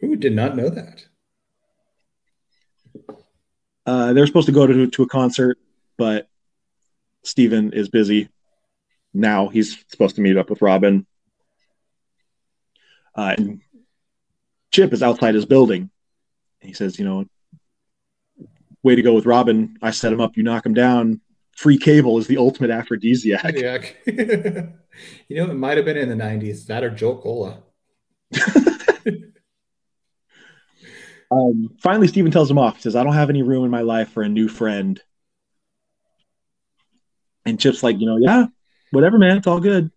[0.01, 1.05] Who did not know that?
[3.85, 5.59] Uh, they're supposed to go to, to a concert,
[5.95, 6.27] but
[7.21, 8.29] Steven is busy.
[9.13, 11.05] Now he's supposed to meet up with Robin.
[13.13, 13.61] Uh, and
[14.71, 15.91] Chip is outside his building.
[16.61, 17.25] He says, you know,
[18.81, 19.77] way to go with Robin.
[19.83, 21.21] I set him up, you knock him down.
[21.59, 23.53] Free cable is the ultimate aphrodisiac.
[25.29, 26.65] You know, it might have been in the 90s.
[26.65, 27.59] That or Jolt Cola.
[31.31, 32.77] Um, finally, Steven tells him off.
[32.77, 34.99] He says, I don't have any room in my life for a new friend.
[37.45, 38.47] And Chip's like, you know, yeah,
[38.89, 39.37] whatever, man.
[39.37, 39.91] It's all good.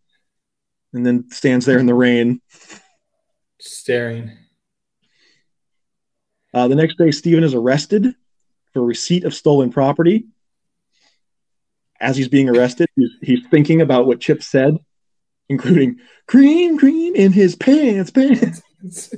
[0.92, 2.42] And then stands there in the rain.
[3.60, 4.30] Staring.
[6.52, 8.14] Uh, the next day, Steven is arrested
[8.74, 10.26] for receipt of stolen property.
[12.02, 14.76] As he's being arrested, he's, he's thinking about what Chip said,
[15.48, 18.60] including cream, cream in his pants, pants.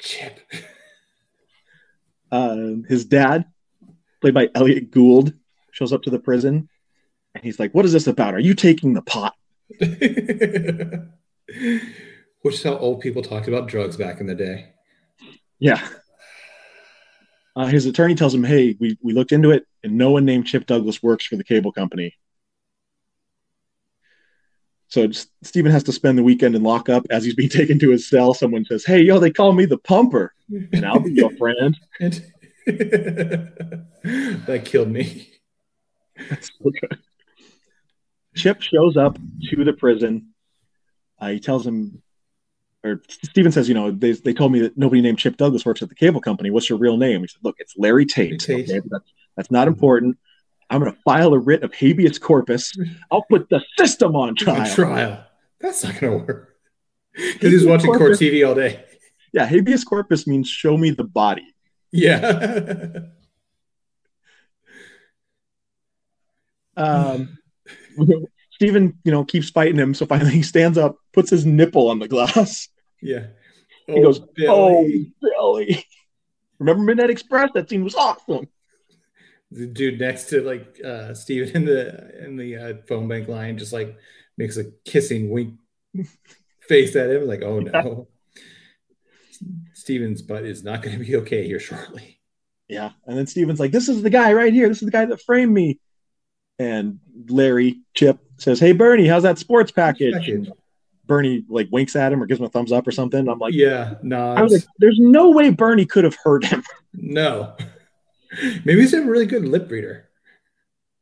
[0.00, 0.40] Chip.
[2.30, 2.56] Uh,
[2.88, 3.44] his dad,
[4.20, 5.34] played by Elliott Gould,
[5.70, 6.68] shows up to the prison.
[7.34, 8.34] And he's like, What is this about?
[8.34, 9.34] Are you taking the pot?
[9.78, 9.90] Which
[12.54, 14.72] is how old people talked about drugs back in the day.
[15.58, 15.80] Yeah.
[17.56, 20.46] Uh, his attorney tells him, "Hey, we we looked into it, and no one named
[20.46, 22.14] Chip Douglas works for the cable company."
[24.88, 25.10] So
[25.42, 27.06] Steven has to spend the weekend in lockup.
[27.10, 29.78] As he's being taken to his cell, someone says, "Hey, yo, they call me the
[29.78, 30.34] Pumper,
[30.72, 31.76] and I'll be your friend."
[34.04, 35.30] That killed me.
[36.40, 36.70] So.
[38.36, 39.18] Chip shows up
[39.50, 40.34] to the prison.
[41.18, 42.02] Uh, he tells him,
[42.84, 45.82] or Steven says, you know, they, they told me that nobody named Chip Douglas works
[45.82, 46.50] at the cable company.
[46.50, 47.22] What's your real name?
[47.22, 48.38] He said, look, it's Larry Tate.
[48.38, 48.70] Tate.
[48.70, 50.18] Okay, that's, that's not important.
[50.70, 52.72] I'm going to file a writ of habeas corpus.
[53.10, 54.66] I'll put the system on Trial.
[54.66, 54.74] trial.
[54.74, 55.26] trial.
[55.60, 56.56] That's not going to work.
[57.14, 58.84] Because he's watching court TV all day.
[59.32, 61.54] Yeah, habeas corpus means show me the body.
[61.90, 62.88] Yeah.
[66.76, 67.38] Um,
[68.50, 69.94] Steven, you know, keeps fighting him.
[69.94, 72.68] So finally he stands up, puts his nipple on the glass.
[73.04, 73.26] Yeah.
[73.86, 75.12] He goes, Billy.
[75.22, 75.84] Oh, Billy.
[76.58, 77.50] Remember Midnight Express?
[77.54, 78.48] That scene was awesome.
[79.50, 83.58] the dude next to like uh Steven in the in the uh, phone bank line
[83.58, 83.96] just like
[84.38, 85.54] makes a kissing wink
[86.68, 88.08] face at him like oh no
[89.74, 92.20] Steven's butt is not going to be okay here shortly
[92.68, 92.90] Yeah.
[93.06, 94.68] And then Steven's like, This is the guy right here.
[94.68, 95.78] This is the guy that framed me.
[96.58, 100.14] And Larry Chip says, Hey Bernie, how's that sports package?
[100.14, 100.48] Package.
[101.06, 103.28] Bernie like winks at him or gives him a thumbs up or something.
[103.28, 106.62] I'm like, yeah no I was like, There's no way Bernie could have hurt him.
[106.94, 107.54] no
[108.64, 110.08] maybe he's a really good lip reader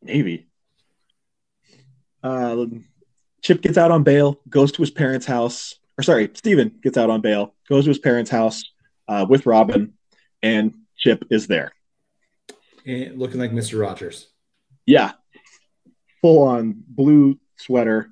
[0.03, 0.49] Maybe.
[2.23, 2.67] Uh,
[3.43, 7.11] Chip gets out on bail, goes to his parents' house, or sorry, Steven gets out
[7.11, 8.63] on bail, goes to his parents' house
[9.09, 9.95] uh, with Robin,
[10.43, 11.73] and Chip is there.
[12.87, 13.81] And looking like Mr.
[13.81, 14.29] Rogers.
[14.87, 15.13] Yeah.
[16.21, 18.11] Full on blue sweater,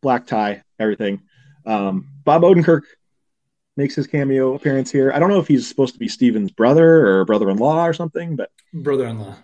[0.00, 1.22] black tie, everything.
[1.66, 2.82] Um, Bob Odenkirk
[3.76, 5.12] makes his cameo appearance here.
[5.12, 8.50] I don't know if he's supposed to be Steven's brother or brother-in-law or something, but
[8.72, 9.36] Brother-in-law.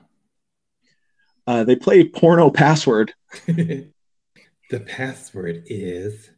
[1.47, 3.13] uh, they play porno password.
[3.47, 3.91] the
[4.87, 6.31] password is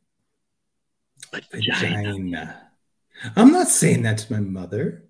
[1.50, 2.68] vagina.
[3.36, 5.04] I'm not saying that to my mother.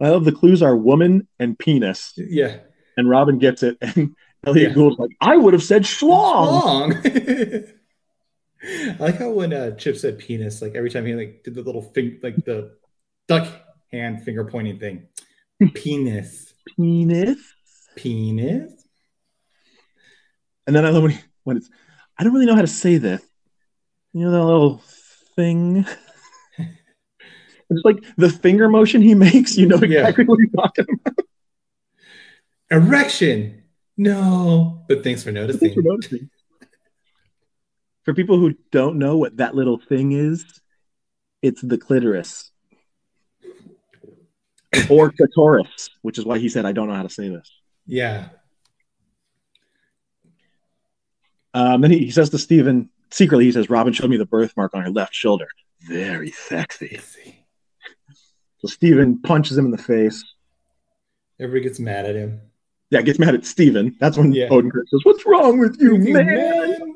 [0.00, 2.56] I love the clues are woman and penis, Yeah.
[2.96, 4.14] and Robin gets it, and
[4.46, 4.74] Elliott Yeah.
[4.74, 7.02] Gould's like, I would have said schlong.
[7.04, 7.64] Wrong.
[8.66, 11.62] I like how when uh, Chip said penis, like every time he like did the
[11.62, 12.76] little thing, like the
[13.28, 13.46] duck
[13.92, 15.06] hand finger pointing thing.
[15.74, 16.54] Penis.
[16.76, 17.38] Penis.
[17.96, 18.72] Penis.
[20.66, 21.68] And then I love when, he, when it's,
[22.18, 23.22] I don't really know how to say this.
[24.12, 24.82] You know that little
[25.36, 25.84] thing?
[26.58, 30.00] it's like the finger motion he makes, you know Yeah.
[30.00, 31.26] exactly what he's talking about.
[32.70, 33.62] Erection.
[33.96, 34.84] No.
[34.88, 36.30] But thanks for Thanks for noticing.
[38.04, 40.44] For people who don't know what that little thing is,
[41.42, 42.50] it's the clitoris.
[44.90, 47.50] or clitoris, which is why he said, I don't know how to say this.
[47.86, 48.28] Yeah.
[51.54, 54.74] Um, then he, he says to Steven, secretly, he says, Robin showed me the birthmark
[54.74, 55.46] on her left shoulder.
[55.82, 56.98] Very sexy.
[58.58, 60.24] So Steven punches him in the face.
[61.38, 62.40] Everybody gets mad at him.
[62.90, 63.96] Yeah, gets mad at Steven.
[64.00, 64.48] That's when Yeah.
[64.48, 66.26] Odenkirk says, What's wrong with you, You man?
[66.26, 66.94] man.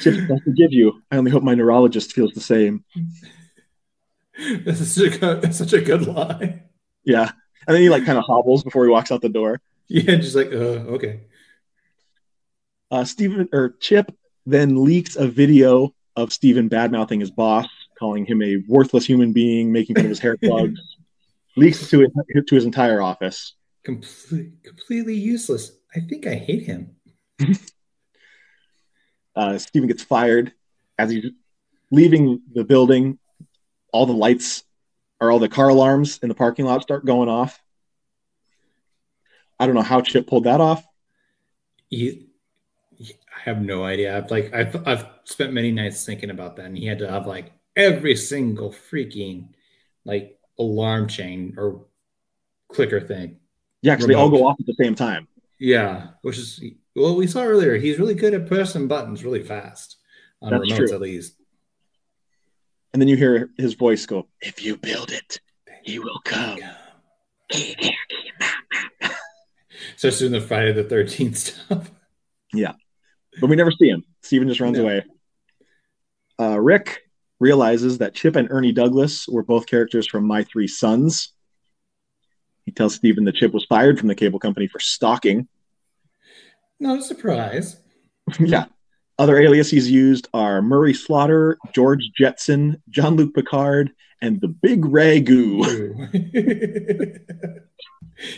[0.00, 1.02] Chip, I forgive you.
[1.10, 2.84] I only hope my neurologist feels the same.
[4.64, 6.62] That's such a good, such a good line.
[7.04, 7.30] Yeah.
[7.66, 9.60] And then he like kind of hobbles before he walks out the door.
[9.88, 11.20] Yeah, just like, uh, okay.
[12.90, 14.14] Uh, Steven or Chip
[14.46, 17.66] then leaks a video of Steven badmouthing his boss,
[17.98, 20.80] calling him a worthless human being, making fun of his hair plugs.
[21.56, 22.10] leaks to his,
[22.46, 23.54] to his entire office.
[23.84, 25.72] Complete, completely useless.
[25.94, 26.96] I think I hate him.
[29.38, 30.52] Uh, Steven gets fired
[30.98, 31.26] as he's
[31.92, 33.18] leaving the building.
[33.92, 34.64] All the lights
[35.20, 37.62] or all the car alarms in the parking lot start going off.
[39.58, 40.84] I don't know how Chip pulled that off.
[43.38, 44.16] I have no idea.
[44.16, 47.26] I've like I've I've spent many nights thinking about that, and he had to have
[47.26, 49.50] like every single freaking
[50.04, 51.86] like alarm chain or
[52.68, 53.38] clicker thing.
[53.82, 55.28] Yeah, because they all go off at the same time.
[55.58, 56.60] Yeah, which is
[56.98, 57.76] well, we saw earlier.
[57.76, 59.96] He's really good at pressing buttons really fast
[60.42, 60.94] on That's remotes, true.
[60.94, 61.34] at least.
[62.92, 65.40] And then you hear his voice go, If you build it,
[65.82, 66.58] he will come.
[69.96, 71.90] Especially in the Friday the Thirteenth stuff.
[72.52, 72.72] Yeah.
[73.40, 74.04] But we never see him.
[74.22, 74.84] Steven just runs No.
[74.84, 75.04] away.
[76.40, 77.02] Uh, Rick
[77.40, 81.32] realizes that Chip and Ernie Douglas were both characters from My Three Sons.
[82.64, 85.48] He tells Steven that Chip was fired from the cable company for stalking.
[86.80, 87.80] Not a surprise.
[88.38, 88.66] yeah.
[89.18, 93.90] Other aliases used are Murray Slaughter, George Jetson, Jean-Luc Picard,
[94.22, 95.58] and the Big Ragu.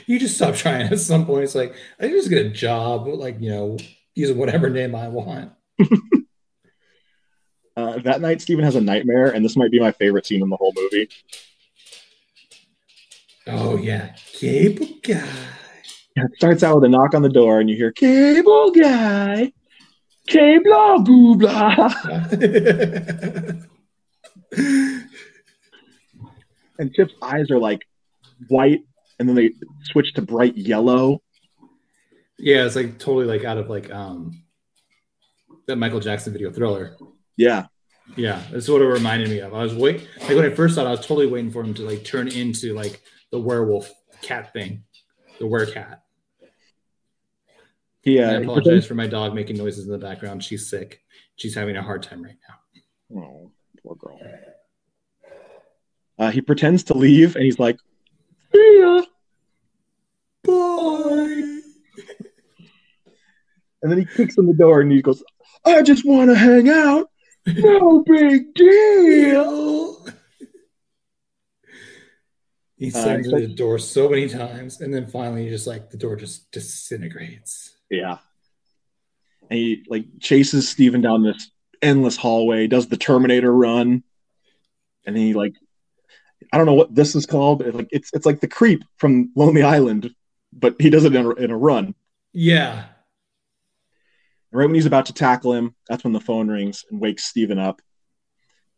[0.07, 1.45] you just stop trying at some point.
[1.45, 3.77] It's like I just get a job, like you know,
[4.15, 5.53] using whatever name I want.
[7.77, 10.51] Uh, that night, Steven has a nightmare, and this might be my favorite scene in
[10.51, 11.09] the whole movie.
[13.47, 15.25] Oh yeah, cable guy.
[16.25, 19.53] It starts out with a knock on the door, and you hear "Cable Guy,
[20.27, 21.95] Cable Boo Blah,"
[26.79, 27.83] and Chip's eyes are like
[28.49, 28.81] white,
[29.19, 29.51] and then they
[29.85, 31.23] switch to bright yellow.
[32.39, 34.43] yeah, it's like totally like out of like um
[35.67, 36.97] that Michael Jackson video Thriller.
[37.37, 37.67] Yeah,
[38.17, 39.55] Yeah, that's what it reminded me of.
[39.55, 41.75] I was wait like when I first saw it, I was totally waiting for him
[41.75, 43.01] to like turn into like
[43.31, 43.91] the werewolf
[44.23, 44.83] cat thing,
[45.39, 45.99] the werecat.
[46.01, 46.10] he
[48.07, 50.43] And I uh, apologize for my dog making noises in the background.
[50.43, 51.03] She's sick.
[51.37, 53.19] She's having a hard time right now.
[53.21, 53.51] Oh,
[53.83, 54.19] poor girl.
[56.19, 57.79] Uh, he pretends to leave, and he's like,
[58.55, 59.03] "See ya."
[60.45, 61.61] Bye.
[63.83, 65.23] And then he kicks in the door, and he goes,
[65.65, 67.09] "I just want to hang out.
[67.47, 70.07] No big deal."
[72.77, 75.97] He Uh, slams so- the door so many times, and then finally, just like the
[75.99, 77.77] door just disintegrates.
[77.91, 78.19] Yeah.
[79.51, 81.51] And he like chases Steven down this
[81.83, 84.03] endless hallway, does the Terminator run,
[85.05, 85.55] and he like
[86.53, 89.33] I don't know what this is called, but like it's it's like the creep from
[89.35, 90.15] Lonely Island,
[90.53, 91.95] but he does it in a, in a run.
[92.33, 92.85] Yeah,
[94.53, 97.59] right when he's about to tackle him, that's when the phone rings and wakes Steven
[97.59, 97.81] up.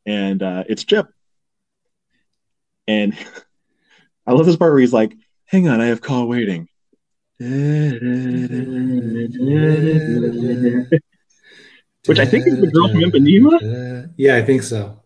[0.07, 1.09] And uh, it's Chip.
[2.87, 3.17] And
[4.27, 5.15] I love this part where he's like,
[5.47, 6.69] hang on, I have call waiting.
[12.07, 14.13] Which I think is the girl from Ipanema.
[14.17, 15.01] Yeah, I think so.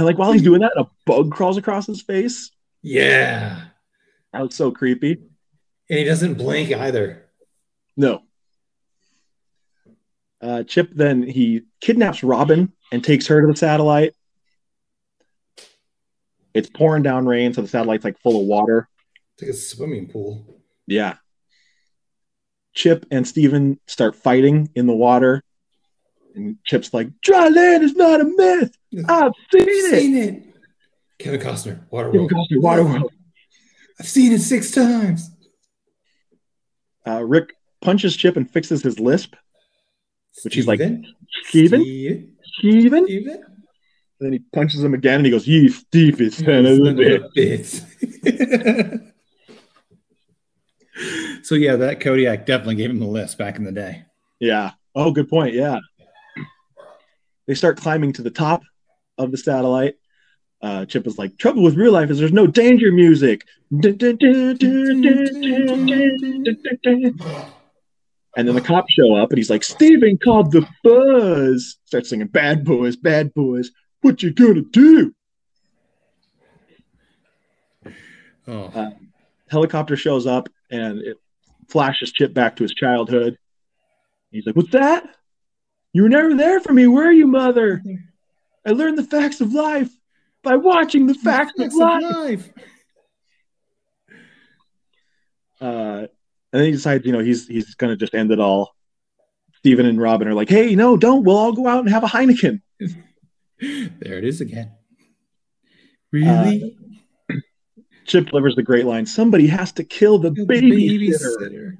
[0.00, 2.50] And like while he's doing that, a bug crawls across his face.
[2.82, 3.66] yeah.
[4.32, 5.18] That was so creepy.
[5.90, 7.26] And he doesn't blink either.
[7.96, 8.22] No.
[10.40, 14.14] Uh, Chip then he kidnaps Robin and takes her to the satellite.
[16.54, 18.88] It's pouring down rain, so the satellite's like full of water.
[19.34, 20.60] It's like a swimming pool.
[20.86, 21.16] Yeah.
[22.74, 25.42] Chip and Steven start fighting in the water.
[26.34, 28.76] And Chip's like, dry land is not a myth.
[29.08, 30.00] I've seen it.
[30.00, 30.42] Seen it.
[31.18, 32.12] Kevin Costner, Waterworld.
[32.12, 33.10] Kevin Costner, Waterworld.
[33.98, 35.30] I've seen it six times.
[37.06, 39.34] Uh, Rick punches Chip and fixes his lisp.
[40.44, 41.06] Which he's like, Steven?
[41.44, 41.82] Steven?
[42.58, 43.04] Steven?
[43.04, 43.44] Steven?
[44.20, 46.92] And then he punches him again and he goes, You stupid son of a
[47.34, 47.80] bitch.
[48.22, 49.12] bitch.
[51.42, 54.04] so yeah, that Kodiak definitely gave him the list back in the day.
[54.38, 54.72] Yeah.
[54.94, 55.54] Oh, good point.
[55.54, 55.78] Yeah.
[57.46, 58.62] They start climbing to the top
[59.16, 59.94] of the satellite.
[60.62, 63.46] Uh, Chip is like, trouble with real life is there's no danger music.
[68.36, 71.78] And then the cops show up and he's like, Steven called the buzz.
[71.86, 73.70] Starts singing, Bad boys, bad boys.
[74.02, 75.14] What you gonna do?
[78.46, 78.90] Oh, Uh,
[79.48, 81.16] Helicopter shows up and it
[81.68, 83.36] flashes Chip back to his childhood.
[84.30, 85.16] He's like, What's that?
[85.92, 87.82] You were never there for me, were you, mother?
[88.66, 89.90] I learned the facts of life
[90.42, 92.48] by watching the facts of life.
[95.60, 96.06] Uh,
[96.52, 98.74] and then he decides, you know, he's he's gonna just end it all.
[99.58, 101.22] Steven and Robin are like, hey, no, don't.
[101.24, 102.62] We'll all go out and have a Heineken.
[103.60, 104.72] There it is again.
[104.72, 104.76] Uh,
[106.12, 106.76] really?
[108.06, 111.36] Chip delivers the great line, somebody has to kill the The babysitter.
[111.38, 111.78] babysitter.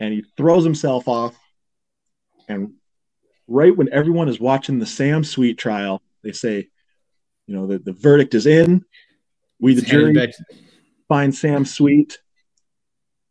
[0.00, 1.38] And he throws himself off.
[2.48, 2.72] And
[3.46, 6.68] right when everyone is watching the Sam Sweet trial, they say,
[7.46, 8.84] you know, the, the verdict is in.
[9.60, 10.32] We, the It's jury,
[11.08, 12.18] find Sam Sweet.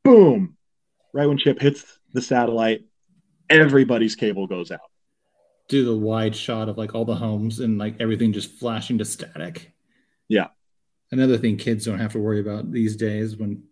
[0.03, 0.55] Boom.
[1.13, 1.83] Right when Chip hits
[2.13, 2.85] the satellite,
[3.49, 4.79] everybody's cable goes out.
[5.69, 9.05] Do the wide shot of like all the homes and like everything just flashing to
[9.05, 9.71] static.
[10.27, 10.47] Yeah.
[11.11, 13.63] Another thing kids don't have to worry about these days when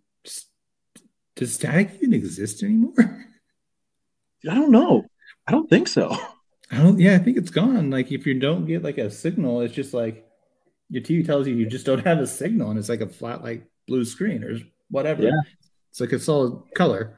[1.35, 2.93] does static even exist anymore?
[4.49, 5.05] I don't know.
[5.47, 6.15] I don't think so.
[6.71, 7.89] I don't yeah, I think it's gone.
[7.89, 10.25] Like if you don't get like a signal, it's just like
[10.89, 13.43] your TV tells you you just don't have a signal and it's like a flat
[13.43, 14.57] like blue screen or
[14.89, 15.23] whatever.
[15.23, 15.41] Yeah.
[15.89, 17.17] It's like a solid color.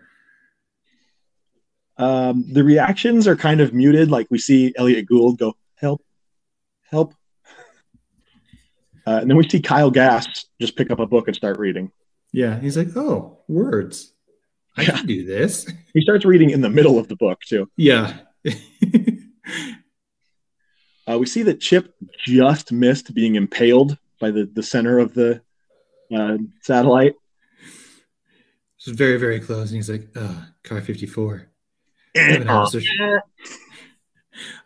[1.97, 4.09] Um, the reactions are kind of muted.
[4.09, 6.03] Like we see Elliott Gould go, help,
[6.89, 7.13] help.
[9.05, 11.91] Uh, and then we see Kyle Gass just pick up a book and start reading.
[12.31, 12.59] Yeah.
[12.59, 14.11] He's like, oh, words.
[14.77, 14.97] I Yeah.
[14.97, 15.67] can do this.
[15.93, 17.69] He starts reading in the middle of the book, too.
[17.77, 18.17] Yeah.
[21.05, 21.93] Uh, we see that Chip
[22.25, 25.41] just missed being impaled by the, the center of the
[26.15, 27.15] uh, satellite.
[28.77, 29.69] It's very, very close.
[29.69, 31.49] And he's like, oh, car 54.
[32.15, 32.89] Seven officers.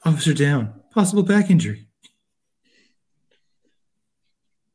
[0.03, 0.81] Officer down.
[0.91, 1.87] Possible back injury.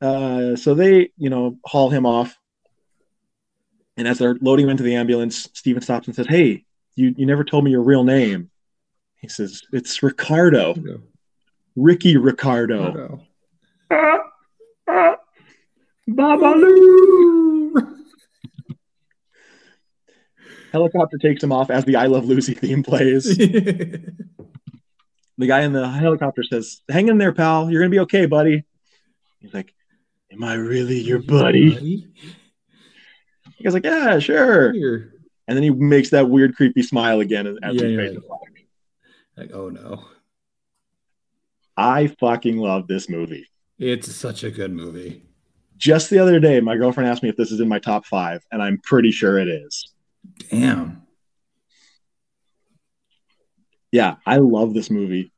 [0.01, 2.37] Uh, so they, you know, haul him off.
[3.95, 6.65] And as they're loading him into the ambulance, Steven stops and says, Hey,
[6.95, 8.49] you, you never told me your real name.
[9.17, 10.75] He says, It's Ricardo,
[11.75, 13.21] Ricky Ricardo.
[13.89, 14.17] Uh,
[14.87, 15.15] uh,
[16.09, 17.42] Babaloo!
[20.73, 23.25] Helicopter takes him off as the I Love Lucy theme plays.
[23.37, 24.11] the
[25.37, 27.69] guy in the helicopter says, Hang in there, pal.
[27.69, 28.63] You're going to be okay, buddy.
[29.39, 29.71] He's like,
[30.31, 32.07] Am I really your buddy?
[33.57, 34.69] The guy's like, Yeah, sure.
[35.47, 38.09] And then he makes that weird, creepy smile again as Yeah, he yeah.
[38.09, 38.25] fades.
[39.37, 40.03] Like, oh no.
[41.77, 43.47] I fucking love this movie.
[43.77, 45.23] It's such a good movie.
[45.77, 48.41] Just the other day, my girlfriend asked me if this is in my top five,
[48.51, 49.92] and I'm pretty sure it is.
[50.49, 51.03] Damn.
[53.91, 55.31] Yeah, I love this movie.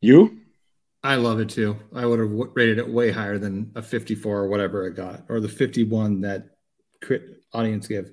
[0.00, 0.40] You?
[1.02, 1.76] I love it too.
[1.94, 5.40] I would have rated it way higher than a 54 or whatever it got, or
[5.40, 6.56] the 51 that
[7.02, 8.10] crit audience give.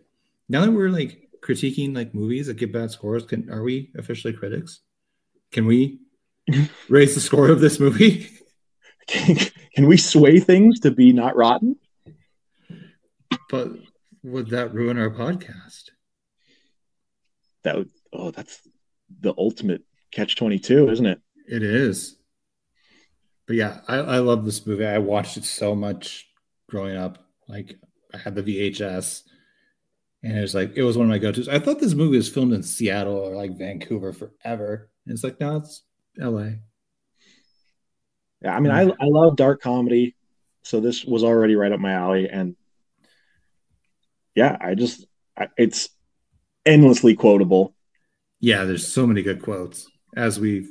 [0.49, 4.34] Now that we're like critiquing like movies that get bad scores, can are we officially
[4.34, 4.81] critics?
[5.51, 5.99] Can we
[6.89, 8.29] raise the score of this movie?
[9.07, 9.36] Can,
[9.75, 11.75] can we sway things to be not rotten?
[13.49, 13.73] But
[14.24, 15.89] would that ruin our podcast?
[17.63, 18.61] That would, oh, that's
[19.19, 21.21] the ultimate catch twenty two, isn't it?
[21.47, 22.17] It is.
[23.45, 24.86] But yeah, I, I love this movie.
[24.86, 26.30] I watched it so much
[26.69, 27.26] growing up.
[27.47, 27.76] Like
[28.13, 29.24] I had the VHS,
[30.24, 31.49] and it was like it was one of my go-tos.
[31.49, 34.89] I thought this movie was filmed in Seattle or like Vancouver forever.
[35.05, 35.84] And it's like no, it's
[36.21, 36.59] L.A.
[38.41, 40.15] Yeah, I mean, I I love dark comedy,
[40.63, 42.55] so this was already right up my alley, and
[44.36, 45.05] yeah, I just
[45.38, 45.89] I, it's
[46.65, 47.75] endlessly quotable.
[48.39, 50.69] Yeah, there's so many good quotes as we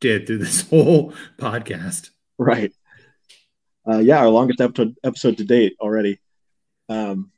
[0.00, 2.10] did through this whole podcast.
[2.38, 2.72] Right.
[3.88, 6.20] Uh, yeah, our longest episode episode to date already.
[6.88, 7.30] Um,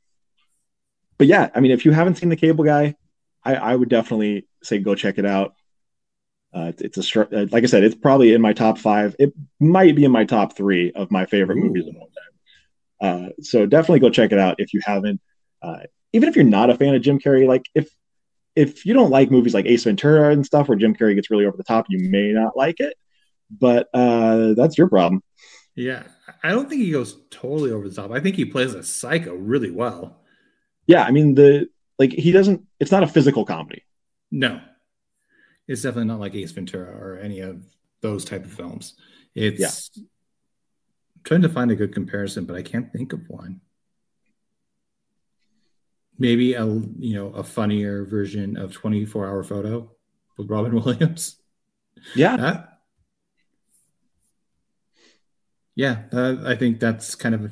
[1.17, 2.97] but yeah, I mean, if you haven't seen the Cable Guy,
[3.43, 5.55] I, I would definitely say go check it out.
[6.53, 9.17] Uh, it's a uh, like I said, it's probably in my top five.
[9.19, 11.65] It might be in my top three of my favorite Ooh.
[11.65, 13.27] movies of all time.
[13.27, 15.21] Uh, so definitely go check it out if you haven't.
[15.65, 15.81] Uh,
[16.13, 17.89] even if you're not a fan of Jim Carrey, like if
[18.55, 21.47] if you don't like movies like Ace Ventura and stuff where Jim Carrey gets really
[21.47, 22.95] over the top, you may not like it.
[23.51, 25.23] But uh, that's your problem.
[25.75, 26.05] Yeah,
[26.43, 28.13] I don't think he goes totally over the top.
[28.13, 30.21] I think he plays a psycho really well.
[30.87, 32.63] Yeah, I mean the like he doesn't.
[32.79, 33.85] It's not a physical comedy.
[34.31, 34.61] No,
[35.67, 37.65] it's definitely not like Ace Ventura or any of
[38.03, 38.95] those type of films.
[39.35, 40.03] It's yeah.
[41.25, 43.61] trying to find a good comparison, but I can't think of one.
[46.19, 49.91] Maybe a you know a funnier version of 24 Hour Photo
[50.37, 51.37] with Robin Williams.
[52.15, 52.37] Yeah.
[52.37, 52.69] That,
[55.75, 57.51] yeah, uh, I think that's kind of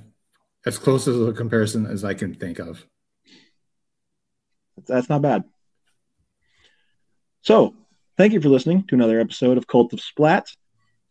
[0.64, 2.86] as close as a comparison as I can think of.
[4.86, 5.44] That's not bad.
[7.42, 7.74] So,
[8.16, 10.46] thank you for listening to another episode of Cult of Splat.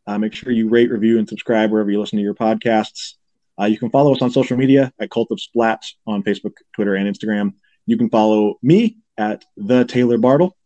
[0.07, 3.15] Uh, make sure you rate, review, and subscribe wherever you listen to your podcasts.
[3.61, 6.95] Uh, you can follow us on social media at Cult of Splat on Facebook, Twitter,
[6.95, 7.53] and Instagram.
[7.85, 10.57] You can follow me at the Taylor Bartle.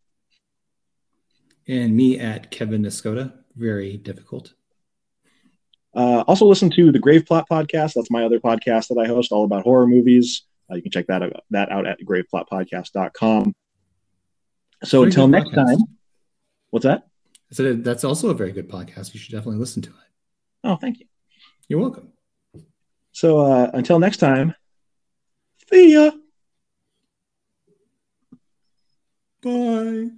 [1.67, 3.33] And me at Kevin Niscoda.
[3.55, 4.53] Very difficult.
[5.93, 7.93] Uh, also, listen to the Grave Plot podcast.
[7.95, 10.43] That's my other podcast that I host, all about horror movies.
[10.69, 13.55] Uh, you can check that out, that out at graveplotpodcast.com.
[14.83, 15.55] So very until next podcast.
[15.55, 15.77] time,
[16.69, 17.07] what's that?
[17.51, 19.13] Said that's also a very good podcast.
[19.13, 19.95] You should definitely listen to it.
[20.63, 21.05] Oh, thank you.
[21.67, 22.11] You're welcome.
[23.15, 24.53] So uh, until next time,
[25.69, 26.11] see ya.
[29.41, 30.11] Bye.